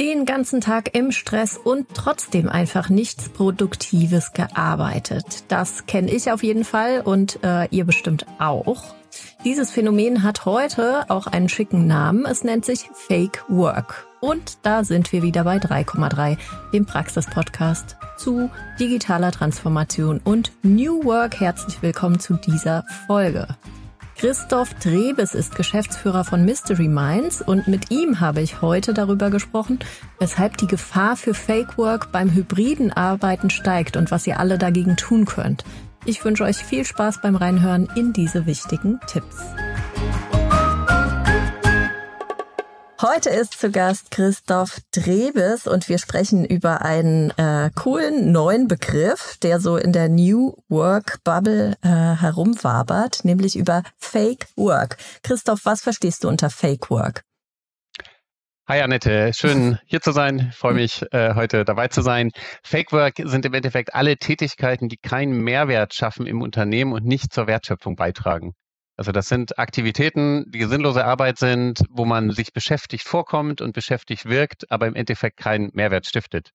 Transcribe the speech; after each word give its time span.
Den 0.00 0.24
ganzen 0.24 0.62
Tag 0.62 0.94
im 0.94 1.12
Stress 1.12 1.58
und 1.58 1.86
trotzdem 1.92 2.48
einfach 2.48 2.88
nichts 2.88 3.28
Produktives 3.28 4.32
gearbeitet. 4.32 5.44
Das 5.48 5.84
kenne 5.84 6.10
ich 6.10 6.32
auf 6.32 6.42
jeden 6.42 6.64
Fall 6.64 7.02
und 7.02 7.38
äh, 7.44 7.68
ihr 7.68 7.84
bestimmt 7.84 8.24
auch. 8.38 8.94
Dieses 9.44 9.70
Phänomen 9.70 10.22
hat 10.22 10.46
heute 10.46 11.04
auch 11.10 11.26
einen 11.26 11.50
schicken 11.50 11.86
Namen. 11.86 12.24
Es 12.24 12.44
nennt 12.44 12.64
sich 12.64 12.88
Fake 12.94 13.44
Work. 13.48 14.06
Und 14.20 14.56
da 14.62 14.84
sind 14.84 15.12
wir 15.12 15.22
wieder 15.22 15.44
bei 15.44 15.58
3,3, 15.58 16.38
dem 16.72 16.86
Praxis-Podcast 16.86 17.98
zu 18.16 18.48
digitaler 18.78 19.32
Transformation 19.32 20.18
und 20.24 20.52
New 20.62 21.04
Work. 21.04 21.40
Herzlich 21.40 21.82
willkommen 21.82 22.20
zu 22.20 22.38
dieser 22.38 22.86
Folge. 23.06 23.48
Christoph 24.20 24.74
Trebes 24.74 25.34
ist 25.34 25.54
Geschäftsführer 25.54 26.24
von 26.24 26.44
Mystery 26.44 26.88
Minds 26.88 27.40
und 27.40 27.68
mit 27.68 27.90
ihm 27.90 28.20
habe 28.20 28.42
ich 28.42 28.60
heute 28.60 28.92
darüber 28.92 29.30
gesprochen, 29.30 29.78
weshalb 30.18 30.58
die 30.58 30.66
Gefahr 30.66 31.16
für 31.16 31.32
Fake 31.32 31.78
Work 31.78 32.12
beim 32.12 32.30
hybriden 32.30 32.92
Arbeiten 32.92 33.48
steigt 33.48 33.96
und 33.96 34.10
was 34.10 34.26
ihr 34.26 34.38
alle 34.38 34.58
dagegen 34.58 34.96
tun 34.96 35.24
könnt. 35.24 35.64
Ich 36.04 36.22
wünsche 36.22 36.44
euch 36.44 36.58
viel 36.58 36.84
Spaß 36.84 37.22
beim 37.22 37.34
Reinhören 37.34 37.88
in 37.96 38.12
diese 38.12 38.44
wichtigen 38.44 39.00
Tipps. 39.06 39.38
Heute 43.02 43.30
ist 43.30 43.58
zu 43.58 43.70
Gast 43.70 44.10
Christoph 44.10 44.78
Drebes 44.92 45.66
und 45.66 45.88
wir 45.88 45.96
sprechen 45.96 46.44
über 46.44 46.82
einen 46.82 47.30
äh, 47.38 47.70
coolen 47.74 48.30
neuen 48.30 48.68
Begriff, 48.68 49.38
der 49.42 49.58
so 49.58 49.78
in 49.78 49.94
der 49.94 50.10
New 50.10 50.54
Work 50.68 51.24
Bubble 51.24 51.78
äh, 51.80 51.88
herumwabert, 51.88 53.24
nämlich 53.24 53.56
über 53.56 53.84
Fake 53.96 54.48
Work. 54.54 54.98
Christoph, 55.22 55.64
was 55.64 55.80
verstehst 55.80 56.24
du 56.24 56.28
unter 56.28 56.50
Fake 56.50 56.90
Work? 56.90 57.22
Hi 58.68 58.82
Annette, 58.82 59.32
schön 59.32 59.78
hier 59.86 60.02
zu 60.02 60.12
sein. 60.12 60.48
Ich 60.50 60.58
freue 60.58 60.74
mich, 60.74 61.02
äh, 61.10 61.34
heute 61.34 61.64
dabei 61.64 61.88
zu 61.88 62.02
sein. 62.02 62.32
Fake 62.62 62.92
Work 62.92 63.14
sind 63.24 63.46
im 63.46 63.54
Endeffekt 63.54 63.94
alle 63.94 64.18
Tätigkeiten, 64.18 64.90
die 64.90 64.98
keinen 64.98 65.32
Mehrwert 65.32 65.94
schaffen 65.94 66.26
im 66.26 66.42
Unternehmen 66.42 66.92
und 66.92 67.06
nicht 67.06 67.32
zur 67.32 67.46
Wertschöpfung 67.46 67.96
beitragen. 67.96 68.52
Also 69.00 69.12
das 69.12 69.28
sind 69.28 69.58
Aktivitäten, 69.58 70.44
die 70.50 70.62
sinnlose 70.64 71.06
Arbeit 71.06 71.38
sind, 71.38 71.82
wo 71.88 72.04
man 72.04 72.32
sich 72.32 72.52
beschäftigt 72.52 73.08
vorkommt 73.08 73.62
und 73.62 73.72
beschäftigt 73.72 74.26
wirkt, 74.26 74.70
aber 74.70 74.88
im 74.88 74.94
Endeffekt 74.94 75.38
keinen 75.38 75.70
Mehrwert 75.72 76.04
stiftet. 76.04 76.50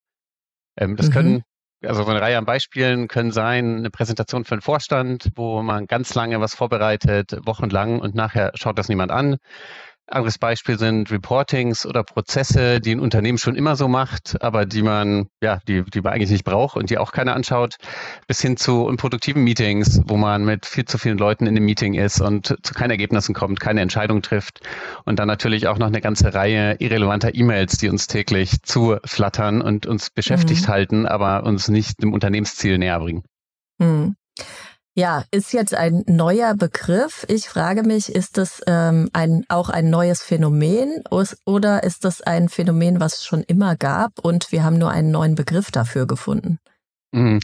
Ähm, 0.77 0.95
das 0.95 1.07
mhm. 1.07 1.11
können, 1.11 1.43
also 1.83 2.03
so 2.03 2.11
eine 2.11 2.21
Reihe 2.21 2.37
an 2.37 2.45
Beispielen 2.45 3.07
können 3.07 3.31
sein, 3.31 3.77
eine 3.77 3.89
Präsentation 3.89 4.45
für 4.45 4.51
einen 4.51 4.61
Vorstand, 4.61 5.29
wo 5.35 5.63
man 5.63 5.87
ganz 5.87 6.13
lange 6.13 6.39
was 6.39 6.53
vorbereitet, 6.53 7.35
wochenlang 7.47 7.99
und 7.99 8.13
nachher 8.13 8.51
schaut 8.53 8.77
das 8.77 8.89
niemand 8.89 9.09
an. 9.09 9.37
Anderes 10.07 10.37
Beispiel 10.37 10.77
sind 10.77 11.09
Reportings 11.09 11.85
oder 11.85 12.03
Prozesse, 12.03 12.79
die 12.79 12.93
ein 12.93 12.99
Unternehmen 12.99 13.39
schon 13.39 13.55
immer 13.55 13.75
so 13.75 13.87
macht, 13.87 14.39
aber 14.41 14.67
die 14.67 14.83
man, 14.83 15.27
ja, 15.41 15.59
die, 15.67 15.83
die 15.83 16.01
man 16.01 16.13
eigentlich 16.13 16.29
nicht 16.29 16.43
braucht 16.43 16.77
und 16.77 16.91
die 16.91 16.99
auch 16.99 17.11
keiner 17.11 17.35
anschaut, 17.35 17.77
bis 18.27 18.39
hin 18.39 18.55
zu 18.55 18.85
unproduktiven 18.85 19.43
Meetings, 19.43 20.01
wo 20.05 20.15
man 20.15 20.45
mit 20.45 20.67
viel 20.67 20.85
zu 20.85 20.99
vielen 20.99 21.17
Leuten 21.17 21.47
in 21.47 21.55
einem 21.55 21.65
Meeting 21.65 21.95
ist 21.95 22.21
und 22.21 22.55
zu 22.61 22.73
keinen 22.75 22.91
Ergebnissen 22.91 23.33
kommt, 23.33 23.59
keine 23.59 23.81
Entscheidung 23.81 24.21
trifft. 24.21 24.59
Und 25.05 25.17
dann 25.17 25.27
natürlich 25.27 25.67
auch 25.67 25.79
noch 25.79 25.87
eine 25.87 26.01
ganze 26.01 26.35
Reihe 26.35 26.75
irrelevanter 26.75 27.33
E-Mails, 27.33 27.77
die 27.77 27.89
uns 27.89 28.05
täglich 28.05 28.61
zuflattern 28.61 29.63
und 29.63 29.87
uns 29.87 30.11
beschäftigt 30.11 30.67
mhm. 30.67 30.71
halten, 30.71 31.05
aber 31.07 31.43
uns 31.45 31.67
nicht 31.67 32.03
dem 32.03 32.13
Unternehmensziel 32.13 32.77
näher 32.77 32.99
bringen. 32.99 33.23
Mhm. 33.79 34.15
Ja, 34.97 35.25
ist 35.29 35.51
jetzt 35.51 35.75
ein 35.75 36.03
neuer 36.07 36.55
Begriff. 36.55 37.25
Ich 37.27 37.49
frage 37.49 37.83
mich, 37.83 38.07
ist 38.07 38.37
das 38.37 38.61
ähm, 38.65 39.09
ein, 39.11 39.43
auch 39.49 39.67
ein 39.67 39.89
neues 39.89 40.23
Phänomen 40.23 41.03
oder 41.45 41.83
ist 41.83 42.05
das 42.05 42.21
ein 42.21 42.47
Phänomen, 42.47 43.01
was 43.01 43.15
es 43.15 43.25
schon 43.25 43.43
immer 43.43 43.75
gab 43.75 44.19
und 44.19 44.53
wir 44.53 44.63
haben 44.63 44.77
nur 44.77 44.91
einen 44.91 45.11
neuen 45.11 45.35
Begriff 45.35 45.69
dafür 45.69 46.07
gefunden? 46.07 46.59
Mhm. 47.15 47.39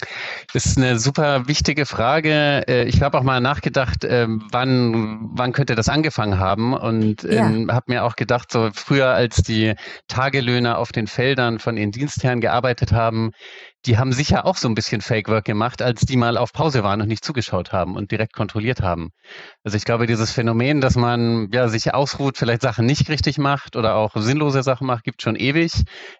Das 0.53 0.65
ist 0.65 0.77
eine 0.77 0.99
super 0.99 1.47
wichtige 1.47 1.85
Frage. 1.85 2.63
Äh, 2.67 2.83
ich 2.85 3.01
habe 3.01 3.17
auch 3.17 3.23
mal 3.23 3.39
nachgedacht, 3.39 4.03
ähm, 4.03 4.43
wann, 4.51 5.29
wann 5.33 5.53
könnte 5.53 5.75
das 5.75 5.87
angefangen 5.87 6.39
haben 6.39 6.73
und 6.73 7.23
ja. 7.23 7.47
Ähm, 7.47 7.71
habe 7.71 7.85
mir 7.87 8.03
auch 8.03 8.17
gedacht, 8.17 8.51
so 8.51 8.69
früher 8.73 9.07
als 9.07 9.37
die 9.43 9.75
Tagelöhner 10.09 10.77
auf 10.77 10.91
den 10.91 11.07
Feldern 11.07 11.59
von 11.59 11.77
ihren 11.77 11.91
Dienstherren 11.91 12.41
gearbeitet 12.41 12.91
haben, 12.91 13.31
die 13.85 13.97
haben 13.97 14.13
sicher 14.13 14.45
auch 14.45 14.57
so 14.57 14.67
ein 14.67 14.75
bisschen 14.75 15.01
Fake 15.01 15.27
Work 15.27 15.45
gemacht, 15.45 15.81
als 15.81 16.01
die 16.01 16.17
mal 16.17 16.37
auf 16.37 16.53
Pause 16.53 16.83
waren 16.83 17.01
und 17.01 17.07
nicht 17.07 17.25
zugeschaut 17.25 17.71
haben 17.71 17.95
und 17.95 18.11
direkt 18.11 18.33
kontrolliert 18.33 18.81
haben. 18.81 19.11
Also 19.63 19.77
ich 19.77 19.85
glaube, 19.85 20.07
dieses 20.07 20.31
Phänomen, 20.31 20.81
dass 20.81 20.95
man 20.95 21.49
ja 21.51 21.67
sich 21.67 21.93
ausruht, 21.93 22.37
vielleicht 22.37 22.61
Sachen 22.61 22.85
nicht 22.85 23.09
richtig 23.09 23.37
macht 23.37 23.75
oder 23.75 23.95
auch 23.95 24.15
sinnlose 24.15 24.63
Sachen 24.63 24.87
macht, 24.87 25.03
gibt 25.03 25.21
schon 25.21 25.35
ewig. 25.35 25.71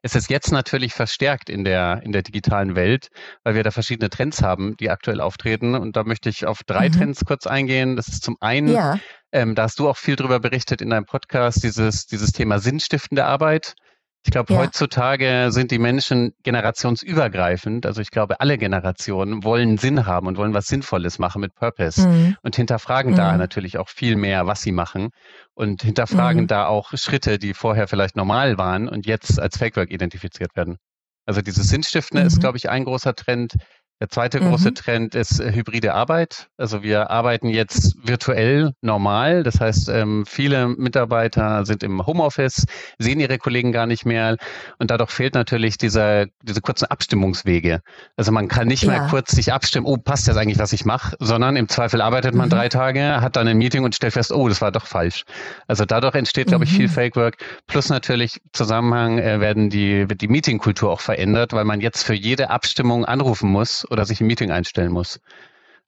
Es 0.02 0.16
ist 0.16 0.30
jetzt 0.30 0.52
natürlich 0.52 0.94
verstärkt 0.94 1.50
in 1.50 1.64
der 1.64 2.02
in 2.04 2.12
der 2.12 2.24
digitalen 2.24 2.76
Welt, 2.76 3.10
weil 3.44 3.56
wir 3.56 3.64
da 3.64 3.72
verschiedene 3.72 4.10
Trends 4.10 4.42
haben, 4.42 4.76
die 4.78 4.90
aktuell 4.90 5.22
auftreten. 5.22 5.76
Und 5.76 5.96
da 5.96 6.04
möchte 6.04 6.30
ich 6.30 6.46
auf 6.48 6.64
drei 6.66 6.90
mhm. 6.90 6.94
Trends 6.94 7.26
kurz 7.26 7.46
eingehen. 7.46 7.96
Das 7.96 8.08
ist 8.08 8.24
zum 8.24 8.38
einen 8.40 8.70
ja. 8.70 9.00
Ähm, 9.34 9.56
da 9.56 9.64
hast 9.64 9.80
du 9.80 9.88
auch 9.88 9.98
viel 9.98 10.16
drüber 10.18 10.40
berichtet 10.40 10.82
in 10.82 10.90
deinem 10.90 11.06
Podcast, 11.06 11.64
dieses, 11.64 12.06
dieses 12.06 12.34
Thema 12.34 12.60
sinnstiftende 12.60 13.26
Arbeit. 13.26 13.76
Ich 14.24 14.32
glaube, 14.32 14.54
ja. 14.54 14.59
heutzutage 14.59 15.48
sind 15.50 15.72
die 15.72 15.80
Menschen 15.80 16.34
generationsübergreifend. 16.44 17.88
Also 17.88 18.02
ich 18.02 18.12
glaube, 18.12 18.40
alle 18.40 18.59
Generationen 18.59 19.44
wollen 19.44 19.78
Sinn 19.80 20.06
haben 20.06 20.28
und 20.28 20.38
wollen 20.38 20.54
was 20.54 20.68
Sinnvolles 20.68 21.18
machen 21.18 21.42
mit 21.42 21.56
Purpose 21.56 22.08
mhm. 22.08 22.38
und 22.44 22.56
hinterfragen 22.56 23.14
mhm. 23.14 23.18
da 23.18 23.36
natürlich 23.38 23.80
auch 23.80 23.90
viel 23.90 24.16
mehr, 24.16 24.46
was 24.46 24.62
sie 24.62 24.72
machen 24.72 25.09
und 25.56 25.82
hinterfragen 25.82 26.44
mhm. 26.44 26.48
da 26.48 26.68
auch 26.68 26.92
Schritte, 26.94 27.40
die 27.40 27.56
vorher 27.56 27.88
vielleicht 27.88 28.16
normal 28.16 28.59
waren 28.59 28.88
und 28.88 29.08
jetzt 29.08 29.40
als 29.40 29.58
Fake 29.58 29.76
Work 29.76 29.90
identifiziert 29.90 30.56
werden. 30.56 30.78
Also 31.26 31.42
dieses 31.42 31.68
Sinnstiftende 31.68 32.24
ist, 32.24 32.38
mhm. 32.38 32.42
glaube 32.42 32.58
ich, 32.58 32.70
ein 32.70 32.86
großer 32.86 33.16
Trend. 33.16 33.53
Der 34.02 34.10
zweite 34.10 34.40
große 34.40 34.70
mhm. 34.70 34.76
Trend 34.76 35.16
ist 35.16 35.40
äh, 35.40 35.54
hybride 35.54 35.94
Arbeit. 35.94 36.48
Also 36.58 36.82
wir 36.82 37.12
arbeiten 37.12 37.48
jetzt 37.50 37.96
virtuell 38.04 38.74
normal. 38.82 39.44
Das 39.44 39.60
heißt, 39.60 39.90
ähm, 39.90 40.26
viele 40.28 40.70
Mitarbeiter 40.70 41.68
sind 41.68 41.84
im 41.84 42.04
Homeoffice, 42.08 42.66
sehen 42.98 43.20
ihre 43.20 43.38
Kollegen 43.38 43.72
gar 43.72 43.86
nicht 43.86 44.04
mehr. 44.04 44.38
Und 44.80 44.90
dadurch 44.90 45.12
fehlt 45.12 45.36
natürlich 45.36 45.78
dieser, 45.78 46.26
diese 46.42 46.62
kurzen 46.62 46.86
Abstimmungswege. 46.86 47.82
Also 48.18 48.32
man 48.32 48.48
kann 48.48 48.68
nicht 48.68 48.82
ja. 48.82 48.90
mehr 48.90 49.08
kurz 49.08 49.32
sich 49.32 49.54
abstimmen, 49.54 49.86
oh, 49.86 49.98
passt 49.98 50.28
das 50.28 50.36
eigentlich, 50.36 50.58
was 50.58 50.74
ich 50.74 50.84
mache, 50.84 51.16
sondern 51.20 51.56
im 51.56 51.70
Zweifel 51.70 52.02
arbeitet 52.02 52.34
man 52.34 52.48
mhm. 52.48 52.54
drei 52.54 52.70
Tage, 52.70 53.22
hat 53.22 53.36
dann 53.36 53.48
ein 53.48 53.58
Meeting 53.60 53.84
und 53.84 53.94
stellt 53.94 54.14
fest, 54.14 54.32
oh, 54.32 54.50
das 54.50 54.62
war 54.62 54.72
doch 54.72 54.88
falsch. 54.88 55.26
Also 55.68 55.86
dadurch 55.86 56.16
entsteht, 56.16 56.48
glaube 56.48 56.64
ich, 56.64 56.72
viel 56.72 56.88
mhm. 56.88 56.92
Fake 56.92 57.16
Work. 57.18 57.38
Plus 57.68 57.90
natürlich 57.90 58.42
Zusammenhang 58.52 59.20
äh, 59.20 59.40
werden 59.40 59.70
die, 59.70 60.10
wird 60.10 60.22
die 60.22 60.28
Meetingkultur 60.28 60.90
auch 60.90 61.02
verändert, 61.02 61.54
weil 61.54 61.66
man 61.66 61.82
jetzt 61.82 62.02
für 62.02 62.16
jede 62.16 62.50
Abstimmung 62.50 63.06
anrufen 63.06 63.52
muss 63.52 63.86
oder 63.91 64.06
sich 64.06 64.22
ein 64.22 64.28
Meeting 64.28 64.52
einstellen 64.52 64.91
muss. 64.91 65.19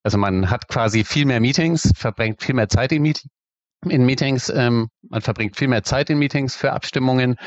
Also 0.04 0.18
man 0.18 0.50
hat 0.50 0.68
quasi 0.68 1.04
viel 1.04 1.26
mehr 1.26 1.40
Meetings, 1.40 1.92
verbringt 1.96 2.44
viel 2.44 2.56
mehr 2.56 2.68
Zeit 2.68 2.92
in, 2.92 3.02
Meet 3.02 3.24
in 3.90 4.06
Meetings, 4.06 4.50
ähm, 4.50 4.90
man 5.10 5.22
verbringt 5.22 5.56
viel 5.56 5.70
mehr 5.70 5.84
Zeit 5.84 6.10
in 6.10 6.20
Meetings 6.20 6.56
für 6.56 6.74
Abstimmungen 6.74 7.38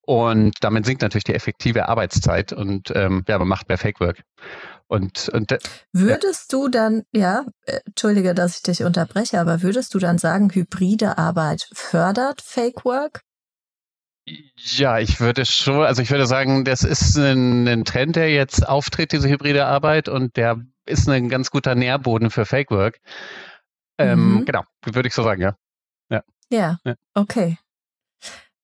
und 0.00 0.54
damit 0.60 0.86
sinkt 0.86 1.02
natürlich 1.02 1.24
die 1.24 1.34
effektive 1.34 1.88
Arbeitszeit 1.88 2.52
und 2.52 2.90
ähm, 2.94 3.24
ja, 3.28 3.38
man 3.38 3.48
macht 3.48 3.68
mehr 3.68 3.78
Fake 3.78 4.00
Work. 4.00 4.22
Und, 4.88 5.28
und 5.30 5.58
würdest 5.92 6.52
ja. 6.52 6.58
du 6.58 6.68
dann, 6.68 7.02
ja, 7.12 7.44
äh, 7.64 7.80
entschuldige, 7.86 8.34
dass 8.34 8.56
ich 8.56 8.62
dich 8.62 8.84
unterbreche, 8.84 9.40
aber 9.40 9.62
würdest 9.62 9.92
du 9.94 9.98
dann 9.98 10.18
sagen, 10.18 10.50
hybride 10.52 11.18
Arbeit 11.18 11.68
fördert 11.72 12.40
Fake 12.40 12.84
Work? 12.84 13.25
Ja, 14.56 14.98
ich 14.98 15.20
würde 15.20 15.46
schon, 15.46 15.84
also 15.84 16.02
ich 16.02 16.10
würde 16.10 16.26
sagen, 16.26 16.64
das 16.64 16.82
ist 16.82 17.16
ein, 17.16 17.66
ein, 17.68 17.84
Trend, 17.84 18.16
der 18.16 18.30
jetzt 18.30 18.68
auftritt, 18.68 19.12
diese 19.12 19.28
hybride 19.28 19.66
Arbeit, 19.66 20.08
und 20.08 20.36
der 20.36 20.60
ist 20.84 21.08
ein 21.08 21.28
ganz 21.28 21.50
guter 21.50 21.74
Nährboden 21.74 22.30
für 22.30 22.44
Fake 22.44 22.70
Work. 22.70 22.98
Ähm, 23.98 24.34
mhm. 24.34 24.44
Genau, 24.44 24.62
würde 24.84 25.08
ich 25.08 25.14
so 25.14 25.22
sagen, 25.22 25.42
ja. 25.42 25.56
Ja, 26.10 26.22
ja, 26.50 26.78
ja. 26.84 26.94
okay. 27.14 27.58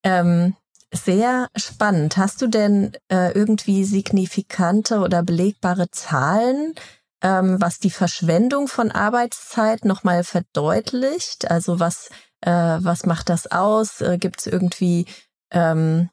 Ähm, 0.03 0.55
sehr 0.93 1.47
spannend. 1.55 2.17
Hast 2.17 2.41
du 2.41 2.47
denn 2.47 2.91
äh, 3.09 3.31
irgendwie 3.31 3.83
signifikante 3.85 4.99
oder 4.99 5.23
belegbare 5.23 5.89
Zahlen, 5.91 6.75
ähm, 7.21 7.59
was 7.61 7.79
die 7.79 7.89
Verschwendung 7.89 8.67
von 8.67 8.91
Arbeitszeit 8.91 9.85
nochmal 9.85 10.23
verdeutlicht? 10.23 11.49
Also 11.49 11.79
was, 11.79 12.09
äh, 12.41 12.51
was 12.51 13.05
macht 13.05 13.29
das 13.29 13.51
aus? 13.51 14.01
Äh, 14.01 14.17
Gibt 14.17 14.41
es 14.41 14.47
irgendwie 14.47 15.05
ähm, 15.53 16.09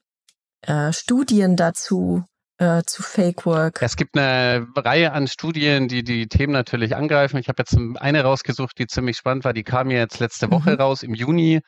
äh, 0.62 0.92
Studien 0.92 1.56
dazu, 1.56 2.24
äh, 2.58 2.82
zu 2.84 3.02
Fake 3.02 3.46
Work? 3.46 3.82
Es 3.82 3.96
gibt 3.96 4.16
eine 4.16 4.66
Reihe 4.76 5.12
an 5.12 5.26
Studien, 5.26 5.88
die 5.88 6.04
die 6.04 6.28
Themen 6.28 6.52
natürlich 6.52 6.94
angreifen. 6.94 7.38
Ich 7.38 7.48
habe 7.48 7.62
jetzt 7.62 7.76
eine 7.96 8.22
rausgesucht, 8.22 8.78
die 8.78 8.86
ziemlich 8.86 9.16
spannend 9.16 9.44
war. 9.44 9.52
Die 9.52 9.64
kam 9.64 9.90
jetzt 9.90 10.20
letzte 10.20 10.50
Woche 10.50 10.72
mhm. 10.72 10.76
raus. 10.76 11.02
Im 11.02 11.14
Juni 11.14 11.60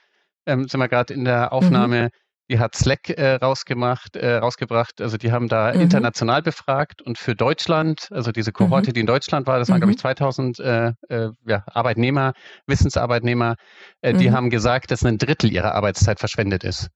ähm, 0.46 0.68
sind 0.68 0.78
wir 0.78 0.88
gerade 0.88 1.14
in 1.14 1.24
der 1.24 1.52
Aufnahme. 1.52 2.04
Mhm. 2.04 2.08
Die 2.50 2.58
hat 2.58 2.74
Slack 2.74 3.08
äh, 3.08 3.36
rausgemacht, 3.36 4.16
äh, 4.16 4.34
rausgebracht. 4.34 5.00
Also 5.00 5.16
die 5.16 5.32
haben 5.32 5.48
da 5.48 5.72
mhm. 5.72 5.80
international 5.80 6.42
befragt 6.42 7.00
und 7.00 7.16
für 7.16 7.34
Deutschland, 7.34 8.08
also 8.10 8.30
diese 8.30 8.52
Kohorte, 8.52 8.90
mhm. 8.90 8.94
die 8.94 9.00
in 9.00 9.06
Deutschland 9.06 9.46
war, 9.46 9.58
das 9.58 9.70
waren 9.70 9.80
glaube 9.80 9.92
ich 9.92 9.98
2000 9.98 10.58
mhm. 10.58 10.64
äh, 10.64 10.88
äh, 11.08 11.30
ja, 11.46 11.64
Arbeitnehmer, 11.66 12.34
Wissensarbeitnehmer, 12.66 13.54
äh, 14.02 14.12
die 14.12 14.28
mhm. 14.28 14.34
haben 14.34 14.50
gesagt, 14.50 14.90
dass 14.90 15.04
ein 15.04 15.16
Drittel 15.16 15.50
ihrer 15.50 15.74
Arbeitszeit 15.74 16.18
verschwendet 16.18 16.64
ist. 16.64 16.88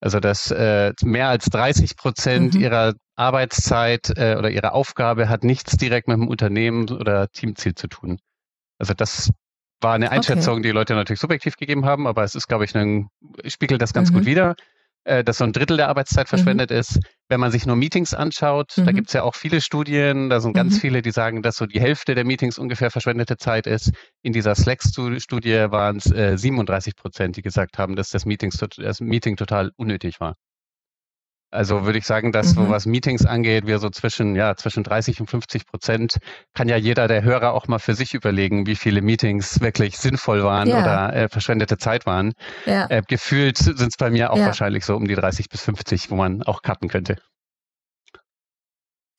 Also 0.00 0.18
dass 0.18 0.50
äh, 0.50 0.92
mehr 1.02 1.28
als 1.28 1.46
30 1.46 1.96
Prozent 1.96 2.54
mhm. 2.54 2.60
ihrer 2.60 2.94
Arbeitszeit 3.16 4.10
äh, 4.16 4.36
oder 4.38 4.50
ihrer 4.50 4.72
Aufgabe 4.72 5.28
hat 5.28 5.44
nichts 5.44 5.76
direkt 5.76 6.08
mit 6.08 6.16
dem 6.16 6.28
Unternehmen 6.28 6.88
oder 6.90 7.28
Teamziel 7.28 7.74
zu 7.74 7.86
tun. 7.86 8.18
Also 8.78 8.94
das 8.94 9.30
war 9.80 9.94
eine 9.94 10.10
Einschätzung, 10.10 10.54
okay. 10.54 10.62
die 10.62 10.70
Leute 10.70 10.94
natürlich 10.94 11.20
subjektiv 11.20 11.56
gegeben 11.56 11.84
haben, 11.84 12.06
aber 12.06 12.24
es 12.24 12.34
ist, 12.34 12.48
glaube 12.48 12.64
ich, 12.64 12.74
ein, 12.74 13.08
spiegelt 13.46 13.82
das 13.82 13.92
ganz 13.92 14.10
mhm. 14.10 14.14
gut 14.14 14.26
wider, 14.26 14.56
äh, 15.04 15.24
dass 15.24 15.38
so 15.38 15.44
ein 15.44 15.52
Drittel 15.52 15.76
der 15.76 15.88
Arbeitszeit 15.88 16.26
mhm. 16.26 16.28
verschwendet 16.28 16.70
mhm. 16.70 16.76
ist. 16.76 17.00
Wenn 17.28 17.40
man 17.40 17.50
sich 17.50 17.64
nur 17.66 17.76
Meetings 17.76 18.12
anschaut, 18.12 18.72
mhm. 18.76 18.86
da 18.86 18.92
gibt 18.92 19.08
es 19.08 19.14
ja 19.14 19.22
auch 19.22 19.34
viele 19.34 19.60
Studien, 19.60 20.30
da 20.30 20.40
sind 20.40 20.52
ganz 20.52 20.74
mhm. 20.74 20.80
viele, 20.80 21.02
die 21.02 21.10
sagen, 21.10 21.42
dass 21.42 21.56
so 21.56 21.66
die 21.66 21.80
Hälfte 21.80 22.14
der 22.14 22.24
Meetings 22.24 22.58
ungefähr 22.58 22.90
verschwendete 22.90 23.36
Zeit 23.36 23.66
ist. 23.66 23.92
In 24.22 24.32
dieser 24.32 24.54
Slack-Studie 24.54 25.66
waren 25.70 25.96
es 25.96 26.10
äh, 26.10 26.36
37 26.36 26.96
Prozent, 26.96 27.36
die 27.36 27.42
gesagt 27.42 27.78
haben, 27.78 27.96
dass 27.96 28.10
das, 28.10 28.26
Meetings, 28.26 28.58
das 28.76 29.00
Meeting 29.00 29.36
total 29.36 29.70
unnötig 29.76 30.20
war. 30.20 30.36
Also 31.50 31.84
würde 31.84 31.98
ich 31.98 32.06
sagen, 32.06 32.30
dass 32.30 32.54
mhm. 32.54 32.68
was 32.68 32.86
Meetings 32.86 33.26
angeht, 33.26 33.66
wir 33.66 33.78
so 33.80 33.90
zwischen, 33.90 34.36
ja, 34.36 34.54
zwischen 34.56 34.84
30 34.84 35.20
und 35.20 35.28
50 35.28 35.66
Prozent 35.66 36.18
kann 36.54 36.68
ja 36.68 36.76
jeder 36.76 37.08
der 37.08 37.22
Hörer 37.22 37.54
auch 37.54 37.66
mal 37.66 37.80
für 37.80 37.94
sich 37.94 38.14
überlegen, 38.14 38.66
wie 38.66 38.76
viele 38.76 39.02
Meetings 39.02 39.60
wirklich 39.60 39.98
sinnvoll 39.98 40.44
waren 40.44 40.68
ja. 40.68 40.80
oder 40.80 41.16
äh, 41.16 41.28
verschwendete 41.28 41.76
Zeit 41.76 42.06
waren. 42.06 42.34
Ja. 42.66 42.86
Äh, 42.88 43.02
gefühlt 43.06 43.58
sind 43.58 43.80
es 43.80 43.96
bei 43.96 44.10
mir 44.10 44.32
auch 44.32 44.38
ja. 44.38 44.46
wahrscheinlich 44.46 44.84
so 44.84 44.94
um 44.94 45.08
die 45.08 45.16
30 45.16 45.48
bis 45.48 45.62
50, 45.62 46.10
wo 46.10 46.16
man 46.16 46.42
auch 46.44 46.62
cutten 46.62 46.88
könnte. 46.88 47.16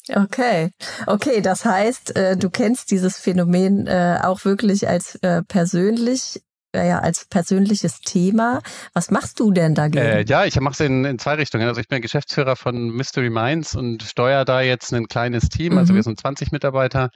Okay, 0.10 0.72
okay, 1.06 1.42
das 1.42 1.64
heißt, 1.64 2.16
äh, 2.16 2.36
du 2.36 2.50
kennst 2.50 2.92
dieses 2.92 3.18
Phänomen 3.18 3.88
äh, 3.88 4.20
auch 4.24 4.46
wirklich 4.46 4.88
als 4.88 5.16
äh, 5.16 5.44
persönlich 5.44 6.42
ja 6.74 7.00
als 7.00 7.26
persönliches 7.26 8.02
Thema. 8.02 8.62
Was 8.94 9.12
machst 9.12 9.40
du 9.40 9.52
denn 9.52 9.76
dagegen? 9.76 10.04
Äh, 10.04 10.24
ja, 10.24 10.46
ich 10.46 10.60
mache 10.60 10.74
es 10.74 10.80
in, 10.80 11.06
in, 11.06 11.20
zwei 11.20 11.36
Richtungen. 11.36 11.68
Also 11.68 11.82
ich 11.82 11.88
bin 11.88 12.02
Geschäftsführer 12.02 12.56
von 12.56 12.90
Mystery 12.90 13.30
Minds 13.30 13.76
und 13.76 14.04
steuere 14.04 14.46
da 14.46 14.62
jetzt 14.62 14.94
ein 14.94 15.08
kleines 15.08 15.50
Team. 15.50 15.78
Also 15.78 15.94
mhm. 15.94 15.98
wir 15.98 16.04
sind 16.04 16.20
20 16.20 16.52
Mitarbeiter. 16.52 17.10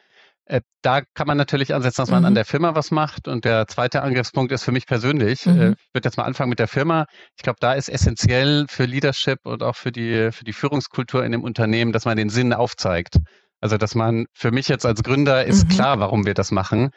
Äh, 0.48 0.62
da 0.84 1.02
kann 1.02 1.26
man 1.26 1.38
natürlich 1.38 1.74
ansetzen, 1.74 2.04
dass 2.04 2.12
man 2.12 2.22
mhm. 2.22 2.28
an 2.28 2.36
der 2.36 2.46
Firma 2.46 2.76
was 2.76 2.92
macht. 2.92 3.28
Und 3.28 3.46
der 3.46 3.68
zweite 3.68 4.04
Angriffspunkt 4.04 4.52
ist 4.52 4.64
für 4.64 4.72
mich 4.72 4.86
persönlich. 4.86 5.46
Mhm. 5.46 5.60
Äh, 5.60 5.70
ich 5.72 5.94
würde 5.94 6.08
jetzt 6.08 6.18
mal 6.18 6.24
anfangen 6.24 6.50
mit 6.50 6.60
der 6.60 6.68
Firma. 6.68 7.06
Ich 7.36 7.44
glaube, 7.44 7.58
da 7.60 7.74
ist 7.74 7.90
essentiell 7.90 8.66
für 8.70 8.86
Leadership 8.86 9.40
und 9.44 9.64
auch 9.64 9.76
für 9.76 9.92
die, 9.92 10.32
für 10.32 10.44
die 10.44 10.54
Führungskultur 10.54 11.26
in 11.26 11.32
dem 11.32 11.44
Unternehmen, 11.44 11.92
dass 11.92 12.06
man 12.06 12.18
den 12.18 12.30
Sinn 12.30 12.54
aufzeigt. 12.54 13.18
Also, 13.62 13.78
dass 13.78 13.96
man 13.96 14.26
für 14.34 14.52
mich 14.52 14.68
jetzt 14.68 14.86
als 14.86 15.02
Gründer 15.02 15.46
ist 15.46 15.64
mhm. 15.64 15.70
klar, 15.70 16.00
warum 16.00 16.26
wir 16.26 16.36
das 16.36 16.52
machen. 16.52 16.92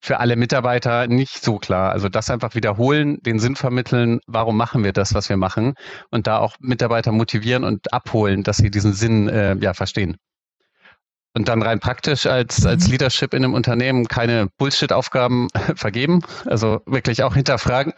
Für 0.00 0.20
alle 0.20 0.36
Mitarbeiter 0.36 1.08
nicht 1.08 1.42
so 1.42 1.58
klar. 1.58 1.90
Also 1.90 2.08
das 2.08 2.30
einfach 2.30 2.54
wiederholen, 2.54 3.18
den 3.22 3.38
Sinn 3.40 3.56
vermitteln, 3.56 4.20
warum 4.26 4.56
machen 4.56 4.84
wir 4.84 4.92
das, 4.92 5.12
was 5.14 5.28
wir 5.28 5.36
machen 5.36 5.74
und 6.10 6.26
da 6.26 6.38
auch 6.38 6.56
Mitarbeiter 6.60 7.10
motivieren 7.10 7.64
und 7.64 7.92
abholen, 7.92 8.44
dass 8.44 8.58
sie 8.58 8.70
diesen 8.70 8.92
Sinn 8.92 9.28
äh, 9.28 9.56
ja 9.56 9.74
verstehen. 9.74 10.16
Und 11.34 11.48
dann 11.48 11.62
rein 11.62 11.78
praktisch 11.78 12.26
als, 12.26 12.64
als 12.64 12.86
mhm. 12.86 12.92
Leadership 12.92 13.34
in 13.34 13.44
einem 13.44 13.54
Unternehmen 13.54 14.06
keine 14.06 14.48
Bullshit-Aufgaben 14.56 15.48
vergeben, 15.74 16.22
also 16.46 16.80
wirklich 16.86 17.22
auch 17.22 17.34
hinterfragen, 17.34 17.92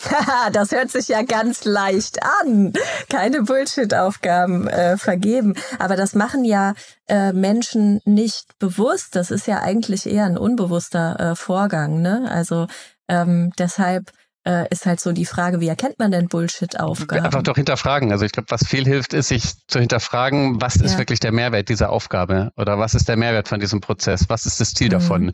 das 0.52 0.72
hört 0.72 0.90
sich 0.90 1.08
ja 1.08 1.22
ganz 1.22 1.64
leicht 1.64 2.18
an. 2.42 2.72
Keine 3.08 3.42
Bullshit-Aufgaben 3.42 4.68
äh, 4.68 4.96
vergeben. 4.96 5.54
Aber 5.78 5.96
das 5.96 6.14
machen 6.14 6.44
ja 6.44 6.74
äh, 7.08 7.32
Menschen 7.32 8.00
nicht 8.04 8.58
bewusst. 8.58 9.16
Das 9.16 9.30
ist 9.30 9.46
ja 9.46 9.60
eigentlich 9.60 10.06
eher 10.06 10.24
ein 10.24 10.38
unbewusster 10.38 11.32
äh, 11.32 11.36
Vorgang. 11.36 12.00
Ne? 12.00 12.28
Also 12.30 12.66
ähm, 13.08 13.52
deshalb 13.58 14.12
äh, 14.44 14.66
ist 14.70 14.86
halt 14.86 15.00
so 15.00 15.12
die 15.12 15.26
Frage, 15.26 15.60
wie 15.60 15.68
erkennt 15.68 15.98
man 15.98 16.10
denn 16.10 16.28
Bullshit-Aufgaben? 16.28 17.24
Einfach 17.24 17.42
doch 17.42 17.56
hinterfragen. 17.56 18.10
Also 18.10 18.24
ich 18.24 18.32
glaube, 18.32 18.50
was 18.50 18.66
viel 18.66 18.84
hilft, 18.84 19.12
ist, 19.12 19.28
sich 19.28 19.66
zu 19.66 19.78
hinterfragen, 19.78 20.60
was 20.60 20.76
ist 20.76 20.96
wirklich 20.96 21.20
der 21.20 21.32
Mehrwert 21.32 21.68
dieser 21.68 21.90
Aufgabe 21.90 22.50
oder 22.56 22.78
was 22.78 22.94
ist 22.94 23.08
der 23.08 23.16
Mehrwert 23.16 23.48
von 23.48 23.60
diesem 23.60 23.80
Prozess? 23.80 24.24
Was 24.28 24.46
ist 24.46 24.60
das 24.60 24.72
Ziel 24.72 24.88
mhm. 24.88 24.92
davon? 24.92 25.32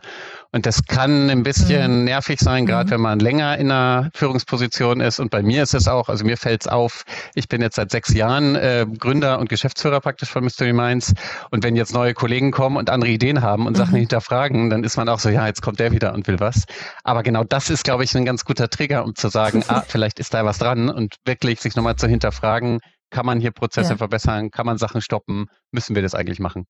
Und 0.52 0.66
das 0.66 0.84
kann 0.84 1.28
ein 1.28 1.42
bisschen 1.42 1.98
mhm. 1.98 2.04
nervig 2.04 2.40
sein, 2.40 2.66
gerade 2.66 2.86
mhm. 2.86 2.90
wenn 2.92 3.00
man 3.00 3.18
länger 3.18 3.58
in 3.58 3.70
einer 3.70 4.10
Führungsposition 4.14 5.00
ist. 5.00 5.18
Und 5.18 5.30
bei 5.30 5.42
mir 5.42 5.62
ist 5.62 5.74
es 5.74 5.88
auch, 5.88 6.08
also 6.08 6.24
mir 6.24 6.36
fällt 6.36 6.62
es 6.62 6.68
auf, 6.68 7.04
ich 7.34 7.48
bin 7.48 7.60
jetzt 7.60 7.76
seit 7.76 7.90
sechs 7.90 8.14
Jahren 8.14 8.54
äh, 8.54 8.86
Gründer 8.98 9.38
und 9.38 9.48
Geschäftsführer 9.48 10.00
praktisch 10.00 10.30
von 10.30 10.44
Mystery 10.44 10.72
Minds. 10.72 11.12
Und 11.50 11.64
wenn 11.64 11.76
jetzt 11.76 11.92
neue 11.92 12.14
Kollegen 12.14 12.50
kommen 12.50 12.76
und 12.76 12.90
andere 12.90 13.10
Ideen 13.10 13.42
haben 13.42 13.66
und 13.66 13.76
Sachen 13.76 13.94
mhm. 13.94 14.00
hinterfragen, 14.00 14.70
dann 14.70 14.84
ist 14.84 14.96
man 14.96 15.08
auch 15.08 15.18
so, 15.18 15.28
ja, 15.28 15.46
jetzt 15.46 15.62
kommt 15.62 15.80
der 15.80 15.92
wieder 15.92 16.14
und 16.14 16.26
will 16.26 16.40
was. 16.40 16.64
Aber 17.04 17.22
genau 17.22 17.44
das 17.44 17.70
ist, 17.70 17.84
glaube 17.84 18.04
ich, 18.04 18.14
ein 18.16 18.24
ganz 18.24 18.44
guter 18.44 18.68
Trigger, 18.70 19.04
um 19.04 19.14
zu 19.14 19.28
sagen, 19.28 19.64
ah, 19.68 19.82
vielleicht 19.86 20.18
ist 20.18 20.34
da 20.34 20.44
was 20.44 20.58
dran 20.58 20.88
und 20.88 21.16
wirklich 21.24 21.60
sich 21.60 21.76
nochmal 21.76 21.96
zu 21.96 22.08
hinterfragen, 22.08 22.80
kann 23.10 23.26
man 23.26 23.40
hier 23.40 23.50
Prozesse 23.50 23.90
ja. 23.90 23.96
verbessern, 23.96 24.50
kann 24.50 24.66
man 24.66 24.78
Sachen 24.78 25.00
stoppen, 25.00 25.46
müssen 25.70 25.94
wir 25.94 26.02
das 26.02 26.14
eigentlich 26.14 26.40
machen? 26.40 26.66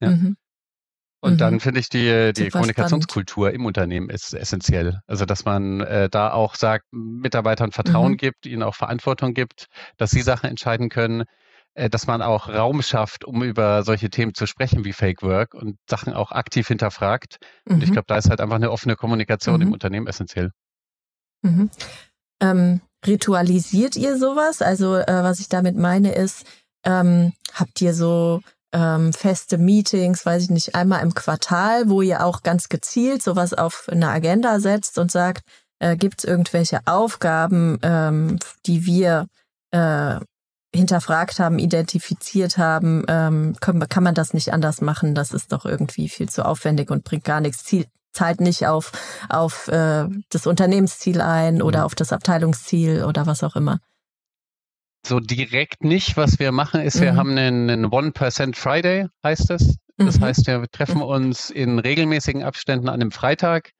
Ja. 0.00 0.10
Mhm. 0.10 0.36
Und 1.20 1.34
mhm. 1.34 1.38
dann 1.38 1.60
finde 1.60 1.80
ich 1.80 1.88
die, 1.88 2.32
die 2.32 2.48
Kommunikationskultur 2.48 3.48
spannend. 3.48 3.60
im 3.60 3.66
Unternehmen 3.66 4.08
ist 4.08 4.32
essentiell. 4.32 5.00
Also 5.06 5.26
dass 5.26 5.44
man 5.44 5.80
äh, 5.80 6.08
da 6.08 6.32
auch 6.32 6.54
sagt, 6.54 6.86
Mitarbeitern 6.92 7.72
Vertrauen 7.72 8.12
mhm. 8.12 8.16
gibt, 8.16 8.46
ihnen 8.46 8.62
auch 8.62 8.74
Verantwortung 8.74 9.34
gibt, 9.34 9.66
dass 9.98 10.10
sie 10.10 10.22
Sachen 10.22 10.48
entscheiden 10.48 10.88
können, 10.88 11.24
äh, 11.74 11.90
dass 11.90 12.06
man 12.06 12.22
auch 12.22 12.48
Raum 12.48 12.80
schafft, 12.82 13.24
um 13.24 13.42
über 13.42 13.82
solche 13.82 14.08
Themen 14.08 14.34
zu 14.34 14.46
sprechen 14.46 14.84
wie 14.84 14.94
Fake 14.94 15.22
Work 15.22 15.54
und 15.54 15.76
Sachen 15.88 16.14
auch 16.14 16.32
aktiv 16.32 16.66
hinterfragt. 16.66 17.36
Und 17.66 17.82
ich 17.82 17.90
mhm. 17.90 17.94
glaube, 17.94 18.06
da 18.08 18.16
ist 18.16 18.30
halt 18.30 18.40
einfach 18.40 18.56
eine 18.56 18.70
offene 18.70 18.96
Kommunikation 18.96 19.60
im 19.60 19.68
mhm. 19.68 19.74
Unternehmen 19.74 20.06
essentiell. 20.06 20.52
Mhm. 21.42 21.70
Ähm, 22.40 22.80
ritualisiert 23.06 23.96
ihr 23.96 24.16
sowas? 24.16 24.62
Also 24.62 24.96
äh, 24.96 25.06
was 25.06 25.40
ich 25.40 25.48
damit 25.50 25.76
meine 25.76 26.12
ist, 26.12 26.46
ähm, 26.84 27.32
habt 27.52 27.80
ihr 27.82 27.92
so 27.92 28.40
ähm, 28.72 29.12
feste 29.12 29.58
Meetings, 29.58 30.24
weiß 30.24 30.44
ich 30.44 30.50
nicht, 30.50 30.74
einmal 30.74 31.02
im 31.02 31.14
Quartal, 31.14 31.88
wo 31.88 32.02
ihr 32.02 32.24
auch 32.24 32.42
ganz 32.42 32.68
gezielt 32.68 33.22
sowas 33.22 33.54
auf 33.54 33.86
eine 33.90 34.08
Agenda 34.08 34.60
setzt 34.60 34.98
und 34.98 35.10
sagt, 35.10 35.42
äh, 35.80 35.96
gibt 35.96 36.20
es 36.20 36.24
irgendwelche 36.24 36.80
Aufgaben, 36.86 37.78
ähm, 37.82 38.38
die 38.66 38.86
wir 38.86 39.26
äh, 39.72 40.20
hinterfragt 40.74 41.40
haben, 41.40 41.58
identifiziert 41.58 42.58
haben, 42.58 43.04
ähm, 43.08 43.56
kann, 43.60 43.88
kann 43.88 44.04
man 44.04 44.14
das 44.14 44.34
nicht 44.34 44.52
anders 44.52 44.80
machen? 44.80 45.14
Das 45.14 45.32
ist 45.32 45.52
doch 45.52 45.64
irgendwie 45.64 46.08
viel 46.08 46.28
zu 46.28 46.44
aufwendig 46.44 46.90
und 46.90 47.02
bringt 47.02 47.24
gar 47.24 47.40
nichts. 47.40 47.64
Ziel, 47.64 47.86
zahlt 48.12 48.40
nicht 48.40 48.66
auf, 48.66 48.92
auf 49.28 49.68
äh, 49.68 50.06
das 50.30 50.46
Unternehmensziel 50.46 51.20
ein 51.20 51.62
oder 51.62 51.80
mhm. 51.80 51.84
auf 51.86 51.94
das 51.94 52.12
Abteilungsziel 52.12 53.04
oder 53.04 53.26
was 53.26 53.42
auch 53.42 53.56
immer. 53.56 53.78
So 55.10 55.18
direkt 55.18 55.82
nicht. 55.82 56.16
Was 56.16 56.38
wir 56.38 56.52
machen, 56.52 56.80
ist, 56.80 56.98
mhm. 56.98 57.02
wir 57.02 57.16
haben 57.16 57.30
einen, 57.32 57.68
einen 57.68 57.86
One-Percent 57.86 58.56
Friday, 58.56 59.08
heißt 59.24 59.50
es. 59.50 59.76
Das 59.96 60.20
mhm. 60.20 60.24
heißt, 60.24 60.46
wir 60.46 60.64
treffen 60.70 60.98
mhm. 60.98 61.02
uns 61.02 61.50
in 61.50 61.80
regelmäßigen 61.80 62.44
Abständen 62.44 62.88
an 62.88 63.00
einem 63.00 63.10
Freitag 63.10 63.72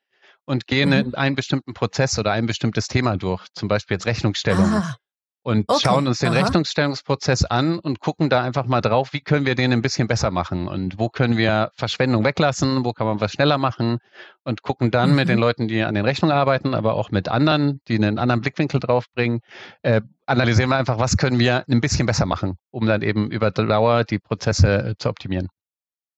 und 0.45 0.67
gehen 0.67 0.89
mhm. 0.89 1.15
einen 1.15 1.37
bestimmten 1.37 1.73
Prozess 1.73 2.19
oder 2.19 2.33
ein 2.33 2.47
bestimmtes 2.47 2.89
Thema 2.89 3.17
durch, 3.17 3.47
zum 3.55 3.69
Beispiel 3.69 3.95
jetzt 3.95 4.07
Rechnungsstellung. 4.07 4.65
Ah 4.65 4.97
und 5.43 5.65
okay. 5.69 5.81
schauen 5.83 6.07
uns 6.07 6.19
den 6.19 6.33
Aha. 6.33 6.41
Rechnungsstellungsprozess 6.41 7.45
an 7.45 7.79
und 7.79 8.01
gucken 8.01 8.31
da 8.31 8.43
einfach 8.43 8.67
mal 8.67 8.81
drauf, 8.81 9.13
wie 9.13 9.21
können 9.21 9.47
wir 9.47 9.55
den 9.55 9.73
ein 9.73 9.83
bisschen 9.83 10.07
besser 10.07 10.31
machen 10.31 10.69
und 10.69 10.99
wo 10.99 11.09
können 11.09 11.37
wir 11.37 11.71
Verschwendung 11.75 12.25
weglassen, 12.25 12.85
wo 12.85 12.93
kann 12.93 13.07
man 13.07 13.21
was 13.21 13.33
schneller 13.33 13.59
machen 13.59 13.99
und 14.45 14.63
gucken 14.63 14.91
dann 14.91 15.11
mhm. 15.11 15.17
mit 15.17 15.29
den. 15.29 15.41
Leuten, 15.41 15.69
die 15.69 15.83
an 15.83 15.95
den 15.95 16.05
Rechnungen 16.05 16.37
arbeiten, 16.37 16.75
aber 16.75 16.95
auch 16.95 17.11
mit 17.11 17.29
anderen, 17.29 17.81
die 17.89 17.97
einen 17.97 18.19
anderen 18.19 18.43
Blickwinkel 18.43 18.79
draufbringen, 18.79 19.41
äh, 19.83 20.03
analysieren 20.27 20.71
wir 20.71 20.77
einfach, 20.77 20.99
was 20.99 21.17
können 21.17 21.39
wir 21.39 21.65
ein 21.69 21.81
bisschen 21.81 22.07
besser 22.07 22.27
machen, 22.27 22.57
um 22.71 22.87
dann 22.87 23.03
eben 23.03 23.31
über 23.31 23.51
Dauer 23.51 24.05
die 24.05 24.19
Prozesse 24.19 24.91
äh, 24.91 24.95
zu 24.99 25.09
optimieren. 25.09 25.49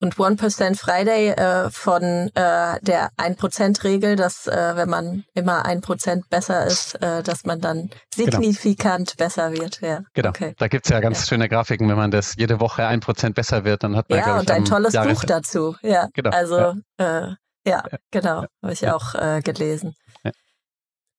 Und 0.03 0.17
1% 0.17 0.77
Friday 0.77 1.29
äh, 1.29 1.71
von 1.71 2.03
äh, 2.03 2.81
der 2.81 3.11
1%-Regel, 3.19 4.17
dass 4.17 4.49
äh, 4.49 4.73
wenn 4.75 4.89
man 4.89 5.23
immer 5.33 5.65
1% 5.65 6.25
besser 6.29 6.67
ist, 6.67 7.01
äh, 7.01 7.23
dass 7.23 7.45
man 7.45 7.61
dann 7.61 7.89
genau. 8.17 8.33
signifikant 8.33 9.17
genau. 9.17 9.29
besser 9.29 9.53
wird. 9.53 9.81
Ja. 9.81 10.01
Genau. 10.13 10.31
Okay. 10.31 10.57
Da 10.59 10.67
gibt's 10.67 10.89
ja 10.89 10.99
ganz 10.99 11.21
ja. 11.21 11.27
schöne 11.29 11.49
Grafiken, 11.49 11.89
wenn 11.89 11.97
man 11.97 12.11
das 12.11 12.35
jede 12.37 12.59
Woche 12.59 12.83
1% 12.83 13.33
besser 13.33 13.65
wird, 13.65 13.85
dann 13.85 13.95
hat 13.95 14.11
man 14.11 14.19
Ja, 14.19 14.41
und 14.41 14.51
ein 14.51 14.65
tolles 14.65 14.93
Jahres 14.93 15.21
Buch 15.21 15.25
dazu. 15.25 15.77
Ja. 15.83 16.09
Genau. 16.15 16.31
Also 16.31 16.75
ja, 16.99 17.29
äh, 17.29 17.35
ja 17.65 17.85
genau, 18.11 18.45
habe 18.61 18.73
ich 18.73 18.89
auch 18.89 19.15
äh, 19.15 19.41
gelesen. 19.41 19.95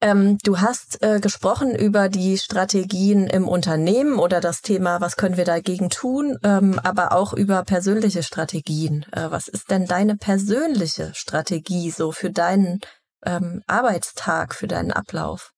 Ähm, 0.03 0.37
du 0.43 0.59
hast 0.59 1.01
äh, 1.01 1.21
gesprochen 1.21 1.73
über 1.73 2.09
die 2.09 2.37
Strategien 2.37 3.25
im 3.27 3.47
Unternehmen 3.47 4.19
oder 4.19 4.41
das 4.41 4.61
Thema, 4.61 4.99
was 4.99 5.15
können 5.15 5.37
wir 5.37 5.45
dagegen 5.45 5.89
tun, 5.89 6.37
ähm, 6.43 6.77
aber 6.83 7.13
auch 7.13 7.31
über 7.31 7.63
persönliche 7.63 8.21
Strategien. 8.21 9.05
Äh, 9.13 9.31
was 9.31 9.47
ist 9.47 9.71
denn 9.71 9.85
deine 9.85 10.17
persönliche 10.17 11.13
Strategie 11.15 11.89
so 11.89 12.11
für 12.11 12.31
deinen 12.31 12.81
ähm, 13.25 13.61
Arbeitstag, 13.65 14.55
für 14.55 14.67
deinen 14.67 14.91
Ablauf? 14.91 15.53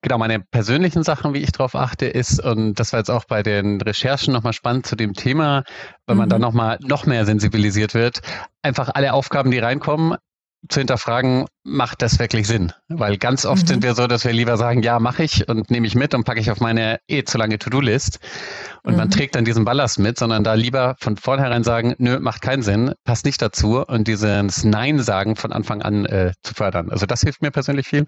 Genau, 0.00 0.16
meine 0.16 0.40
persönlichen 0.40 1.02
Sachen, 1.02 1.34
wie 1.34 1.42
ich 1.42 1.52
darauf 1.52 1.74
achte, 1.74 2.06
ist, 2.06 2.42
und 2.42 2.80
das 2.80 2.94
war 2.94 3.00
jetzt 3.00 3.10
auch 3.10 3.26
bei 3.26 3.42
den 3.42 3.82
Recherchen 3.82 4.32
nochmal 4.32 4.54
spannend 4.54 4.86
zu 4.86 4.96
dem 4.96 5.12
Thema, 5.12 5.64
weil 6.06 6.14
mhm. 6.14 6.20
man 6.20 6.28
da 6.30 6.38
nochmal 6.38 6.78
noch 6.80 7.04
mehr 7.04 7.26
sensibilisiert 7.26 7.92
wird, 7.92 8.22
einfach 8.62 8.88
alle 8.94 9.12
Aufgaben, 9.12 9.50
die 9.50 9.58
reinkommen, 9.58 10.16
zu 10.68 10.80
hinterfragen, 10.80 11.46
macht 11.64 12.02
das 12.02 12.18
wirklich 12.18 12.46
Sinn? 12.46 12.72
Weil 12.88 13.16
ganz 13.16 13.46
oft 13.46 13.62
mhm. 13.62 13.66
sind 13.66 13.82
wir 13.82 13.94
so, 13.94 14.06
dass 14.06 14.24
wir 14.24 14.32
lieber 14.32 14.56
sagen, 14.56 14.82
ja, 14.82 14.98
mache 14.98 15.22
ich 15.22 15.48
und 15.48 15.70
nehme 15.70 15.86
ich 15.86 15.94
mit 15.94 16.14
und 16.14 16.24
packe 16.24 16.40
ich 16.40 16.50
auf 16.50 16.60
meine 16.60 16.98
eh 17.08 17.24
zu 17.24 17.38
lange 17.38 17.58
To-Do-List. 17.58 18.20
Und 18.82 18.92
mhm. 18.92 18.98
man 18.98 19.10
trägt 19.10 19.34
dann 19.34 19.44
diesen 19.44 19.64
Ballast 19.64 19.98
mit, 19.98 20.18
sondern 20.18 20.44
da 20.44 20.54
lieber 20.54 20.96
von 20.98 21.16
vornherein 21.16 21.64
sagen, 21.64 21.94
nö, 21.98 22.18
macht 22.20 22.42
keinen 22.42 22.62
Sinn, 22.62 22.94
passt 23.04 23.24
nicht 23.24 23.40
dazu 23.40 23.84
und 23.84 24.06
dieses 24.08 24.64
Nein 24.64 24.98
sagen 25.00 25.36
von 25.36 25.52
Anfang 25.52 25.82
an 25.82 26.04
äh, 26.06 26.32
zu 26.42 26.54
fördern. 26.54 26.90
Also 26.90 27.06
das 27.06 27.22
hilft 27.22 27.42
mir 27.42 27.50
persönlich 27.50 27.86
viel. 27.86 28.06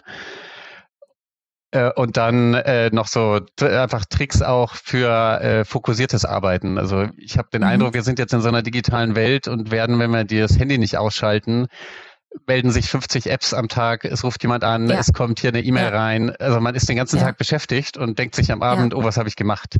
Äh, 1.73 1.90
und 1.94 2.18
dann 2.18 2.54
äh, 2.54 2.90
noch 2.92 3.09
so 3.09 3.40
einfach 3.61 4.04
Tricks 4.04 4.42
auch 4.42 4.75
für 4.75 5.40
äh, 5.40 5.64
fokussiertes 5.64 6.25
Arbeiten. 6.25 6.78
Also 6.78 7.09
ich 7.16 7.38
habe 7.38 7.49
den 7.52 7.62
mhm. 7.62 7.68
Eindruck, 7.68 7.94
wir 7.94 8.02
sind 8.02 8.18
jetzt 8.18 8.35
in 8.35 8.42
so 8.42 8.49
einer 8.49 8.62
digitalen 8.62 9.16
Welt 9.16 9.49
und 9.49 9.71
werden, 9.71 9.99
wenn 9.99 10.11
wir 10.11 10.25
das 10.25 10.59
Handy 10.59 10.78
nicht 10.78 10.99
ausschalten, 10.99 11.66
melden 12.46 12.70
sich 12.70 12.88
50 12.88 13.30
Apps 13.30 13.54
am 13.54 13.68
Tag, 13.68 14.04
es 14.04 14.24
ruft 14.24 14.42
jemand 14.42 14.64
an, 14.64 14.88
ja. 14.88 14.98
es 14.98 15.12
kommt 15.12 15.40
hier 15.40 15.50
eine 15.50 15.62
E-Mail 15.62 15.92
ja. 15.92 15.98
rein. 15.98 16.30
Also 16.36 16.60
man 16.60 16.74
ist 16.74 16.88
den 16.88 16.96
ganzen 16.96 17.18
ja. 17.18 17.24
Tag 17.24 17.38
beschäftigt 17.38 17.96
und 17.96 18.18
denkt 18.18 18.34
sich 18.34 18.50
am 18.52 18.62
Abend, 18.62 18.94
oh, 18.94 19.04
was 19.04 19.16
habe 19.16 19.28
ich 19.28 19.36
gemacht? 19.36 19.78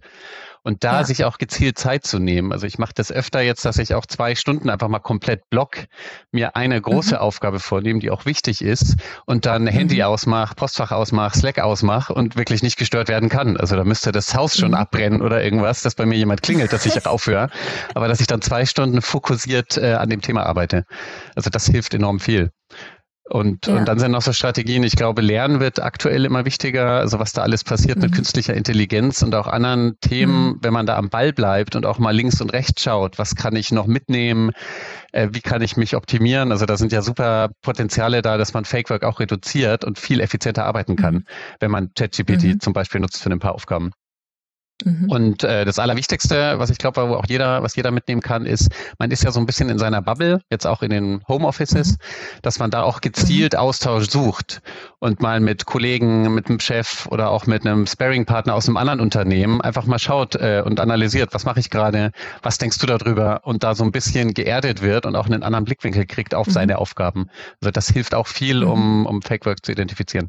Und 0.65 0.85
da 0.85 1.03
sich 1.05 1.25
auch 1.25 1.39
gezielt 1.39 1.77
Zeit 1.77 2.07
zu 2.07 2.21
nehmen. 2.21 2.53
Also 2.53 2.67
ich 2.67 2.79
mache 2.79 2.93
das 2.95 3.11
öfter 3.11 3.41
jetzt, 3.41 3.65
dass 3.65 3.79
ich 3.79 3.95
auch 3.95 4.07
zwei 4.07 4.37
Stunden 4.37 4.71
einfach 4.71 4.89
mal 4.89 5.01
komplett 5.01 5.51
block, 5.51 5.87
mir 6.31 6.55
eine 6.55 6.81
große 6.81 7.17
mhm. 7.17 7.21
Aufgabe 7.21 7.59
vornehme, 7.59 7.99
die 7.99 8.11
auch 8.11 8.27
wichtig 8.27 8.63
ist 8.63 8.97
und 9.27 9.45
dann 9.45 9.67
Handy 9.67 9.97
mhm. 9.97 10.03
ausmach, 10.03 10.55
Postfach 10.55 10.93
ausmach, 10.93 11.35
Slack 11.35 11.59
ausmach 11.59 12.11
und 12.11 12.37
wirklich 12.37 12.63
nicht 12.63 12.79
gestört 12.79 13.09
werden 13.09 13.29
kann. 13.29 13.57
Also 13.57 13.75
da 13.75 13.85
müsste 13.85 14.13
das 14.13 14.35
Haus 14.35 14.57
schon 14.57 14.71
mhm. 14.71 14.77
abbrennen 14.77 15.21
oder 15.21 15.43
irgendwas, 15.43 15.83
dass 15.83 15.97
bei 15.97 16.07
mir 16.07 16.17
jemand 16.17 16.43
klingelt, 16.43 16.73
dass 16.73 16.87
ich 16.87 17.05
aufhöre. 17.07 17.51
Aber 17.95 18.07
dass 18.07 18.21
ich 18.21 18.27
dann 18.27 18.41
zwei 18.41 18.65
Stunden 18.65 19.03
fokussiert 19.03 19.77
äh, 19.77 19.95
an 19.95 20.11
dem 20.11 20.21
Thema 20.21 20.47
arbeite. 20.47 20.85
Also 21.35 21.51
das 21.51 21.67
hilft 21.67 21.95
enorm 21.95 22.21
viel. 22.21 22.53
Und, 23.33 23.67
ja. 23.67 23.77
und 23.77 23.89
dann 23.89 23.99
sind 23.99 24.11
noch 24.11 24.21
so 24.21 24.35
Strategien. 24.35 24.83
Ich 24.83 24.95
glaube, 24.95 25.23
Lernen 25.23 25.59
wird 25.59 25.83
aktuell 25.83 26.27
immer 26.27 26.45
wichtiger. 26.45 26.99
Also 26.99 27.19
was 27.19 27.33
da 27.33 27.41
alles 27.41 27.65
passiert 27.65 27.97
mhm. 27.97 28.03
mit 28.03 28.13
künstlicher 28.13 28.53
Intelligenz 28.53 29.23
und 29.23 29.35
auch 29.35 29.47
anderen 29.47 29.99
Themen, 30.03 30.49
mhm. 30.49 30.59
wenn 30.61 30.75
man 30.75 30.85
da 30.85 30.99
am 30.99 31.09
Ball 31.09 31.33
bleibt 31.33 31.75
und 31.75 31.87
auch 31.87 31.99
mal 31.99 32.11
links 32.11 32.43
und 32.43 32.53
rechts 32.53 32.83
schaut, 32.83 33.19
was 33.19 33.35
kann 33.35 33.57
ich 33.57 33.73
noch 33.73 33.87
mitnehmen? 33.87 34.51
Äh, 35.13 35.31
wie 35.33 35.41
kann 35.41 35.63
ich 35.63 35.79
mich 35.79 35.97
optimieren? 35.97 36.53
Also 36.53 36.67
da 36.67 36.77
sind 36.77 36.93
ja 36.93 37.01
super 37.01 37.49
Potenziale 37.63 38.21
da, 38.21 38.37
dass 38.37 38.53
man 38.53 38.67
Fake 38.67 38.91
Work 38.91 39.03
auch 39.03 39.19
reduziert 39.19 39.83
und 39.83 39.99
viel 39.99 40.21
effizienter 40.21 40.67
arbeiten 40.67 40.97
kann, 40.97 41.15
mhm. 41.15 41.25
wenn 41.59 41.71
man 41.71 41.95
ChatGPT 41.95 42.43
mhm. 42.45 42.61
zum 42.61 42.75
Beispiel 42.75 43.01
nutzt 43.01 43.23
für 43.23 43.31
ein 43.31 43.39
paar 43.39 43.55
Aufgaben. 43.55 43.93
Mhm. 44.85 45.11
Und 45.11 45.45
äh, 45.45 45.65
das 45.65 45.79
Allerwichtigste, 45.79 46.59
was 46.59 46.71
ich 46.71 46.79
glaube, 46.79 47.09
wo 47.09 47.15
auch 47.15 47.27
jeder, 47.29 47.63
was 47.63 47.77
jeder 47.77 47.91
mitnehmen 47.91 48.21
kann, 48.21 48.47
ist, 48.47 48.69
man 48.99 49.11
ist 49.11 49.25
ja 49.25 49.31
so 49.31 49.41
ein 49.41 49.47
bisschen 49.47 49.69
in 49.69 49.79
seiner 49.79 50.03
Bubble, 50.03 50.41
jetzt 50.51 50.67
auch 50.67 50.83
in 50.83 50.91
den 50.91 51.23
Homeoffices, 51.29 51.93
mhm. 51.93 51.97
dass 52.43 52.59
man 52.59 52.71
da 52.71 52.83
auch 52.83 53.01
gezielt 53.01 53.55
mhm. 53.55 53.61
Austausch 53.61 54.09
sucht 54.11 54.63
und 54.99 55.21
mal 55.21 55.41
mit 55.41 55.67
Kollegen, 55.67 56.35
mit 56.35 56.49
einem 56.49 56.61
Chef 56.61 57.07
oder 57.07 57.31
auch 57.31 57.47
mit 57.47 57.67
einem 57.67 57.87
Sparing-Partner 57.87 58.55
aus 58.55 58.69
einem 58.69 58.77
anderen 58.77 59.01
Unternehmen 59.01 59.61
einfach 59.61 59.87
mal 59.87 59.99
schaut 59.99 60.35
äh, 60.35 60.63
und 60.65 60.81
analysiert, 60.81 61.35
was 61.35 61.45
mache 61.45 61.61
ich 61.61 61.71
gerade, 61.71 62.13
was 62.43 62.59
denkst 62.59 62.79
du 62.79 62.87
darüber 62.87 63.41
und 63.45 63.65
da 63.65 63.75
so 63.75 63.85
ein 63.85 63.93
bisschen 63.93 64.35
geerdet 64.35 64.83
wird 64.83 65.07
und 65.07 65.17
auch 65.17 65.27
einen 65.27 65.43
anderen 65.43 65.65
Blickwinkel 65.65 66.07
kriegt 66.07 66.35
auf 66.35 66.47
mhm. 66.47 66.53
seine 66.53 66.79
Aufgaben. 66.79 67.27
Also 67.61 67.71
das 67.71 67.89
hilft 67.89 68.15
auch 68.15 68.27
viel, 68.27 68.65
mhm. 68.65 68.71
um, 68.71 69.07
um 69.07 69.23
Fake 69.23 69.47
Work 69.47 69.65
zu 69.65 69.73
identifizieren. 69.73 70.29